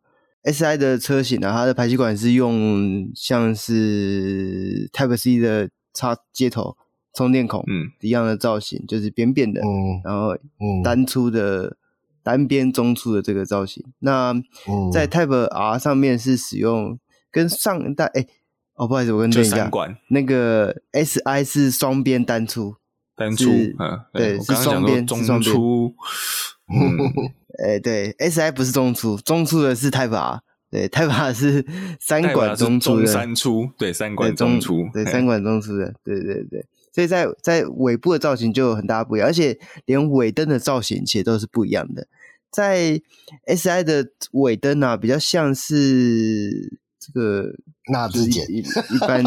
[0.48, 6.74] S I 的车型呢、啊，它的排气管是用像是 Type C 的插接头
[7.14, 10.34] 充电孔，嗯，一样的造型，嗯、就是扁扁的，嗯，然后
[10.82, 11.76] 单出的、嗯、
[12.22, 13.84] 单边中出的这个造型。
[13.98, 14.32] 那
[14.90, 16.98] 在 Type R 上面是使用
[17.30, 18.28] 跟上一代，哎、欸，
[18.74, 19.70] 哦，不好意思，我跟你讲一下，
[20.08, 22.76] 那个 S I 是双边单出，
[23.14, 25.94] 单出，嗯，对，是双边中出，
[26.72, 27.32] 嗯。
[27.58, 30.40] 哎、欸，对，S I 不是中出，中出的是 Type R，
[30.70, 31.64] 对，Type R 是
[32.00, 42.06] 三管中出的，中三出，对，三管中出，对，三管中出的，对对对，所以在在尾部的造型就有很大不一样，而且连尾灯的造型其实都是不一样的，
[42.50, 43.00] 在
[43.46, 46.78] S I 的尾灯啊，比较像是。
[47.12, 47.44] 这个
[47.92, 49.22] 纳智捷一一般，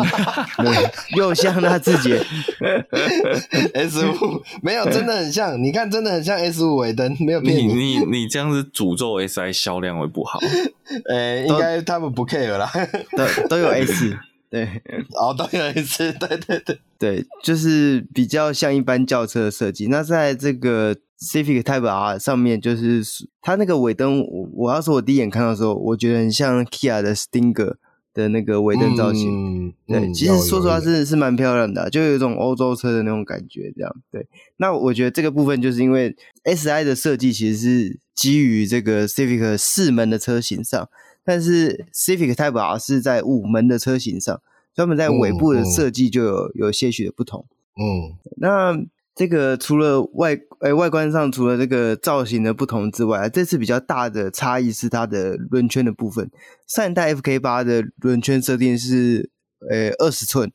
[1.17, 2.23] 又像纳智捷
[3.73, 5.61] S 五没有，真的很像。
[5.61, 7.65] 你看，真的很像 S 五尾灯，没有骗你。
[7.67, 10.39] 你你，你这样子诅咒 S I 销量会不好？
[11.09, 12.71] 呃、欸，应该他们不 care 啦，
[13.17, 14.17] 都都有 S，
[14.49, 14.65] 对，
[15.13, 19.87] 哦，都有 S，对对对对，就是比较像一般轿车的设计。
[19.87, 20.95] 那在这个。
[21.21, 23.03] Civic Type R 上面就是
[23.41, 27.75] 它那个尾灯，我我要说，我第一眼看到的时候，我觉得很像 Kia 的 Stinger
[28.13, 29.67] 的那个尾灯造型。
[29.67, 33.71] 嗯、对、嗯，其实说实话是是蛮漂亮的，就有一种欧洲车的那种感觉。
[33.75, 40.89] 这样对，那我觉得这个部分就是因为 SI 的设计其实是基于这个 Civic 四门的车型上，
[41.23, 44.41] 但是 Civic Type R 是在五门的车型上，
[44.75, 47.45] 专门在尾部的设计就有有些许的不同。
[47.77, 48.75] 嗯，那
[49.13, 56.29] 这个除了外诶、外观上除了这个造型的不同之外，这次比较大的差异是它的轮圈的部分。
[56.67, 59.29] 上一代 FK 八的轮圈设定是
[59.69, 60.51] 呃二十寸，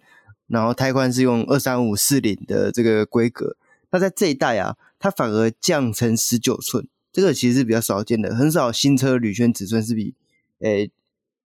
[0.47, 3.57] 然后胎宽是用二三五四零的这个规格。
[3.91, 10.15] 那在这一代啊，它反而降成十九寸，这个其实是比较少见的，很少新车铝圈尺寸是比
[10.61, 10.91] 诶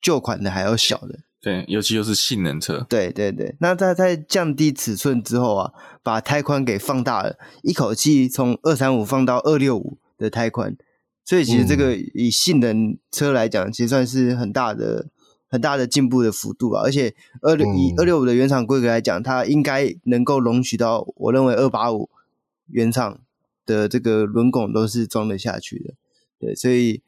[0.00, 1.20] 旧款的还要小的。
[1.40, 2.84] 对，尤其又是性能车。
[2.88, 5.72] 对对对，那它在降低尺寸之后啊，
[6.02, 10.76] 把胎宽给放大了，一口气从二三五放到二六五的胎宽，
[11.24, 15.06] 所以其实这个以性能车来讲，其实算是很大的
[15.48, 16.82] 很大的进步的幅度啊。
[16.82, 22.10] 而且二六以二六五的原厂规格来讲，它应该能够容许到，我认为二八五
[22.66, 23.20] 原厂
[23.64, 25.94] 的这个轮拱都是装得下去的。
[26.40, 27.00] 对，所以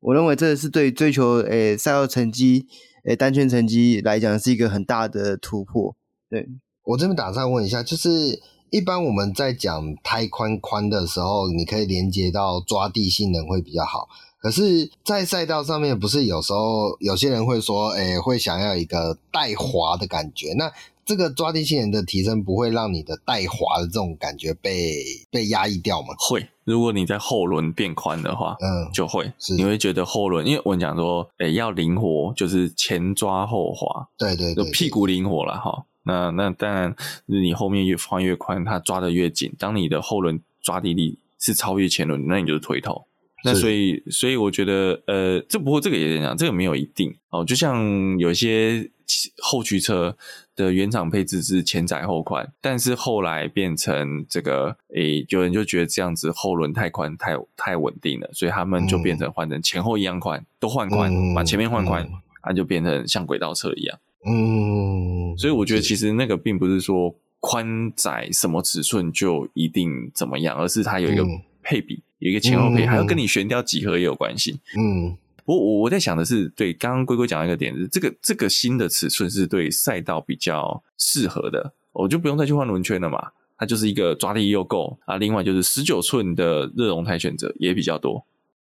[0.00, 2.66] 我认为这是对追求诶赛道成绩。
[3.04, 5.94] 诶，单圈成绩来讲是一个很大的突破。
[6.30, 6.48] 对，
[6.84, 8.40] 我这边打算问一下，就是
[8.70, 14.08] 一般我们在讲胎宽宽的时候，你可以连接到抓地性能会比较好。
[14.40, 20.52] 可是，在赛道上面，不是有时候有些人会说，诶，会想要一个带滑的感觉。
[20.54, 20.70] 那
[21.08, 24.92] 这个抓地性能的提升，不会让你的带滑的这种感觉被
[25.30, 26.08] 被压抑掉吗？
[26.18, 26.46] 会。
[26.64, 35.86] 如果你在后轮变宽的话，嗯，就会，是你会觉得后轮，因为我们讲说，诶、欸，要灵活，就是前抓后滑，对对对，就屁股灵活了哈。
[36.02, 36.94] 那那当然，
[37.24, 39.50] 你后面越放越宽，它抓得越紧。
[39.58, 43.06] 当你的后轮抓地力是超越前轮，那你就是推头。
[43.44, 47.42] 那所以，所以我觉得，呃，这不过这个也讲，这个没有一定哦。
[47.42, 48.90] 就像有些
[49.38, 50.16] 后驱车
[50.54, 62.08] 的原厂配置是前窄后宽，但是后来变成这个，诶，有人就觉得这样子后轮太宽，太太稳定了，所以他们就变成换成前后一样宽，都换宽，嗯、把前面换宽，
[62.42, 63.98] 它、嗯、就变成像轨道车一样。
[64.26, 71.24] 嗯，所以我觉得其实那个并不是说宽窄什么尺寸就一定怎么样，而是它有一个
[71.62, 71.94] 配比。
[71.94, 74.58] 嗯有一个前后配，还要跟你悬吊几何也有关系。
[74.76, 75.16] 嗯，
[75.48, 83.30] 不过我我在想的是，对刚刚龟龟讲的一个点子，这个这个新的尺寸是对赛道比较适合的，我就不用再去换轮圈了嘛。
[83.56, 88.22] 它就是一个抓地力又够啊，另外就是十九寸的热熔胎选择也比较多。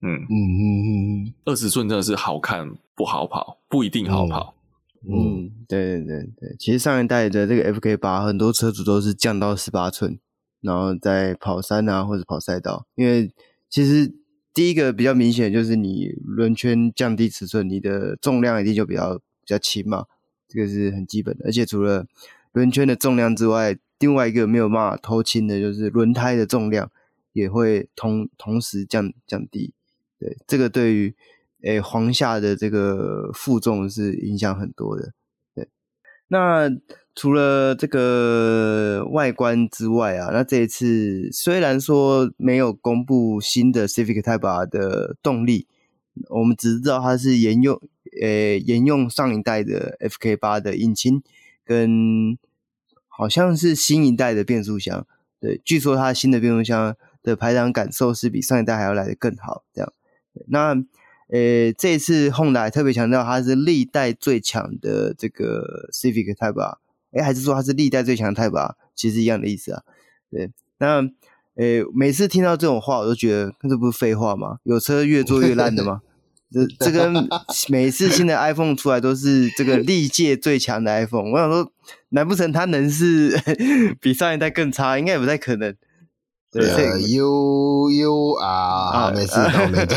[0.02, 4.54] 嗯嗯嗯嗯，二十寸真的是好看不好跑，不一定好跑。
[5.08, 10.18] 嗯，嗯对对对对，其实上一代的这个 FK 八，很多车主都是降到十八寸。
[10.60, 13.32] 然后再跑山啊，或者跑赛道，因为
[13.70, 14.12] 其实
[14.56, 20.06] 第一个比较明显就是你轮圈降低尺寸，你的重量一定就比较比较轻嘛，
[20.48, 21.44] 这个是很基本的。
[21.44, 22.06] 而且除了
[22.52, 26.90] 轮圈的重量之外，另外一个没有办法偷轻的就是轮胎的重量
[27.34, 29.74] 也会同同时降降低。
[30.18, 31.14] 对，这个对于
[31.60, 35.12] 诶黄下的这个负重是影响很多的。
[36.28, 36.70] 那。
[37.18, 45.66] 除了这个外观之外啊，那这一次虽然说没有公布新的 Civic Type R 的动力，
[46.28, 47.80] 我们只知道它是沿用
[48.20, 51.22] 呃沿用上一代的 FK 八的引擎，
[51.64, 52.36] 跟
[53.08, 55.06] 好像是新一代的变速箱。
[55.40, 59.64] 对，据说它新的变速箱的排档感受是比上一代还要来得更好。
[59.72, 59.90] 这样，
[60.48, 60.74] 那
[61.28, 66.78] 呃这次 Honda 特别强调它是历代最强的这个 Civic Type R。
[67.12, 68.76] 哎，还是说它是历代最强的 Type R？
[68.94, 69.82] 其实一样的意思啊。
[70.30, 71.02] 对，那
[71.54, 74.58] 诶，每次听到这种话，我都觉得这不是废话吗？
[74.64, 76.02] 有车越做越烂的吗？
[76.52, 77.28] 这这跟
[77.68, 81.32] 每次新的 iPhone 出来都是这个历届最强的 iPhone。
[81.32, 81.72] 我想说，
[82.10, 83.36] 难不成它能是
[84.00, 84.98] 比上一代更差？
[84.98, 85.74] 应该也不太可能。
[86.50, 86.64] 对
[87.14, 89.38] ，U U 啊，没事，
[89.70, 89.94] 没事。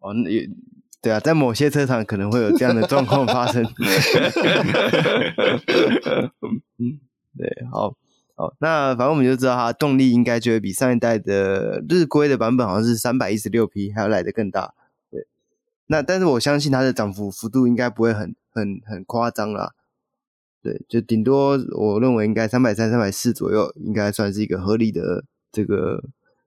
[0.00, 0.30] 哦，那。
[1.02, 3.60] 对啊，在某些车厂可能会有这样的状况发生。
[6.78, 7.00] 嗯，
[7.36, 7.96] 对，好，
[8.36, 14.74] 好，那反正我们就知道它动力应该就会比上一代的日规的版本好像是三百一十六匹还要来得更大。
[15.10, 15.26] 对，
[15.88, 19.72] 那但是我相信它的涨幅幅度应该不会很很很夸张啦。
[20.62, 26.02] 对，就顶多我认为应该三百三、三百四左右，应该算是一个合理的这个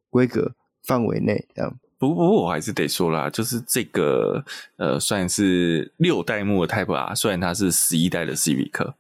[0.09, 0.53] 规格
[0.83, 1.77] 范围内这样。
[1.97, 4.43] 不过，不我还是得说啦，就是这个
[4.77, 8.93] 呃，算是六代目的 Type R，虽然它是十一代的 Civic，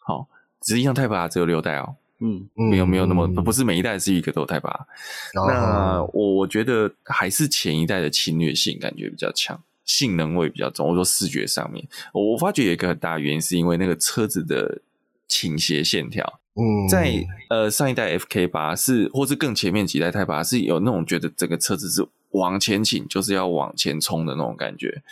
[0.00, 0.26] 好，
[0.62, 4.86] 实际上 Type R 只有六代哦，嗯，没有没有那么，嗯、不是每一代的 Civic 都有 Type R。
[5.34, 10.86] 哦、那我我觉得还是前一代的侵略性感觉比较强，性能味比较重。
[10.86, 14.82] 我说视觉上面，我我发觉有一个很大原因，是因为那个车子的
[15.26, 16.40] 倾斜线条。
[16.54, 25.02] 嗯，在呃上一代 FK 八是，或是更前面几代 Type R 是有那种觉得整个车子是往前倾，就是要往前冲的那种感觉。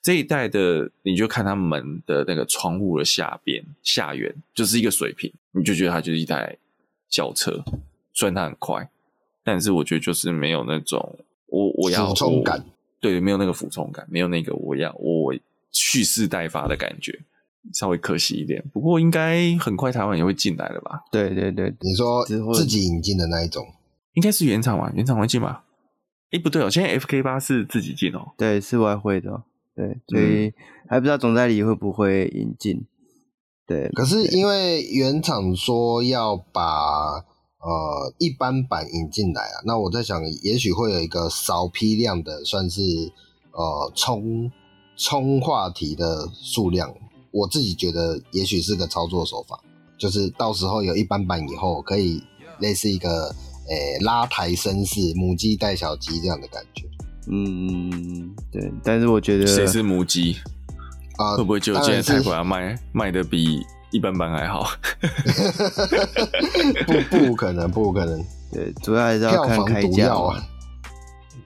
[0.00, 6.56] 这一代的，你就看它门的那个窗户的下边下缘，就是一个水平，你就觉得它就是一台
[7.08, 7.64] 轿车。
[8.12, 8.90] 虽然它很快，
[9.42, 12.62] 但是我觉得就是没有那种我我要俯冲感，
[13.02, 15.34] 对，没有那个俯冲感，没有那个我要我
[15.72, 17.12] 蓄势待发的感觉，
[17.74, 18.62] 稍微可惜一点。
[18.72, 21.02] 不过应该很快台湾也会进来了吧？
[21.10, 22.24] 对对对，你说
[22.54, 23.66] 自己引进的那一种，
[24.14, 24.92] 应该是原厂嘛？
[24.94, 25.64] 原厂会进吧？
[26.30, 29.42] 哎，不对哦，现在 FK 八是自己进哦，对，是外汇的，
[29.74, 30.54] 对，所以
[30.88, 32.86] 还不知道总代理会不会引进。
[33.66, 37.24] 对，可是因为原厂说要把。
[37.62, 42.82] 呃，一般版引进来啊，那我在想，也许会有一个少批量的，算是
[43.52, 44.50] 呃冲
[44.96, 46.92] 冲话题的数量。
[47.30, 49.58] 我自己觉得，也许是个操作手法，
[49.96, 52.20] 就是到时候有一般版以后，可以
[52.58, 53.34] 类似一个
[53.68, 56.84] 诶、欸、拉抬声势，母鸡带小鸡这样的感觉。
[57.30, 58.72] 嗯，对。
[58.82, 60.36] 但是我觉得谁是母鸡
[61.16, 61.36] 啊？
[61.36, 63.62] 会不会就今天泰国要卖卖的比？
[63.92, 64.66] 一般般还好
[66.86, 68.24] 不，不不可能，不可能。
[68.50, 70.42] 对，主要还是要看开价啊。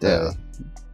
[0.01, 0.33] 对啊，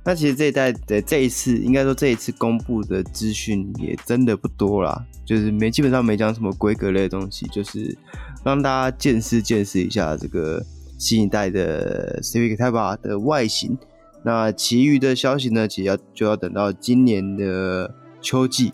[0.05, 7.97] 那其实这一代的这一次，应该说这一次公布的资讯也真的不多啦，就是没基本上没讲什么规格类的东西，就是
[8.45, 10.65] 让大家见识见识一下这个
[10.99, 13.77] 新一代的 Civic Type R 的外形。
[14.25, 18.73] 那其余的消息呢，其实要就要等到今年的秋季。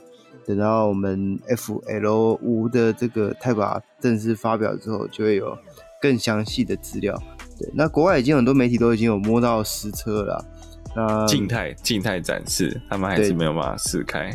[0.49, 5.55] 等到我们 F L 五的这个 Type R 正式发表之后，就会有
[6.01, 7.15] 更详细的资料。
[7.59, 10.43] 对，那国外已经很多媒体都已经有摸到实车了。
[10.97, 14.31] 那静态静态展示，他们还是没有办法试开。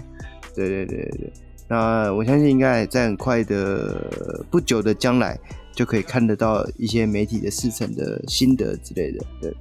[0.53, 1.33] 对对对对对。
[1.67, 5.35] 那我相信应该在很快的不久的将来，
[5.73, 9.25] 就可以看得到一些媒体的试乘的心得之类的。
[9.41, 9.51] 对，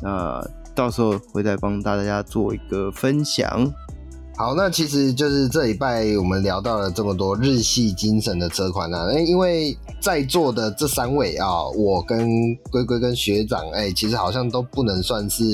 [0.00, 0.40] 那
[0.72, 3.68] 到时候会再帮大家做一个分享。
[4.36, 15.44] 好，那其实就是这礼拜我们聊到了这么多日系精神的车款啊，因为在座的这三位啊，我跟龟龟跟学长，哎，其实好像都不能算是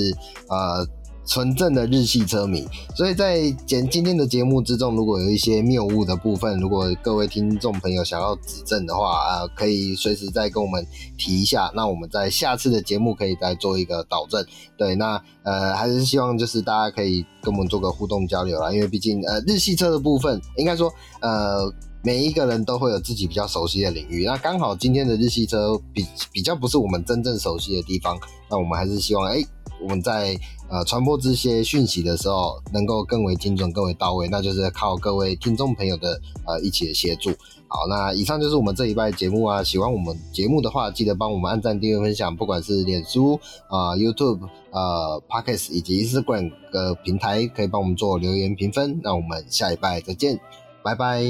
[0.47, 0.87] 呃。
[1.31, 10.85] 纯正的日系车迷，所以在今今天的节目之中，如果有一些谬误的部分，如果各位听众朋友想要指正的话啊，可以随时再跟我们
[11.17, 14.45] 提一下，那我们在下次的节目可以再做一个导正。
[14.75, 21.73] 对，那呃还是希望就是大家可以跟我们做个互动交流啦，因为毕竟呃日系车的部分，应该说呃
[22.03, 29.43] 每一个人都会有自己比较熟悉的领域，那刚好今天的日系车比比较不是我们真正熟悉的地方，那我们还是希望哎。
[29.83, 30.39] 我们在
[30.69, 37.31] 呃传播这些讯息的时候，能够更为精准、更为到位，那就是靠各位听众朋友的呃一起的协助。
[37.67, 39.63] 好，那以上就是我们这一拜节目啊。
[39.63, 43.39] 喜欢我们节目的话，记得帮我们按赞、订阅、分享，不管是脸书
[43.69, 48.99] 啊、YouTube 呃 Podcast 以及 Instagram 的平台，可以帮我们做留言评分。
[49.01, 50.39] 那我们下一拜再见，
[50.83, 51.21] 拜拜，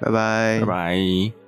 [0.00, 1.47] 拜拜，拜拜。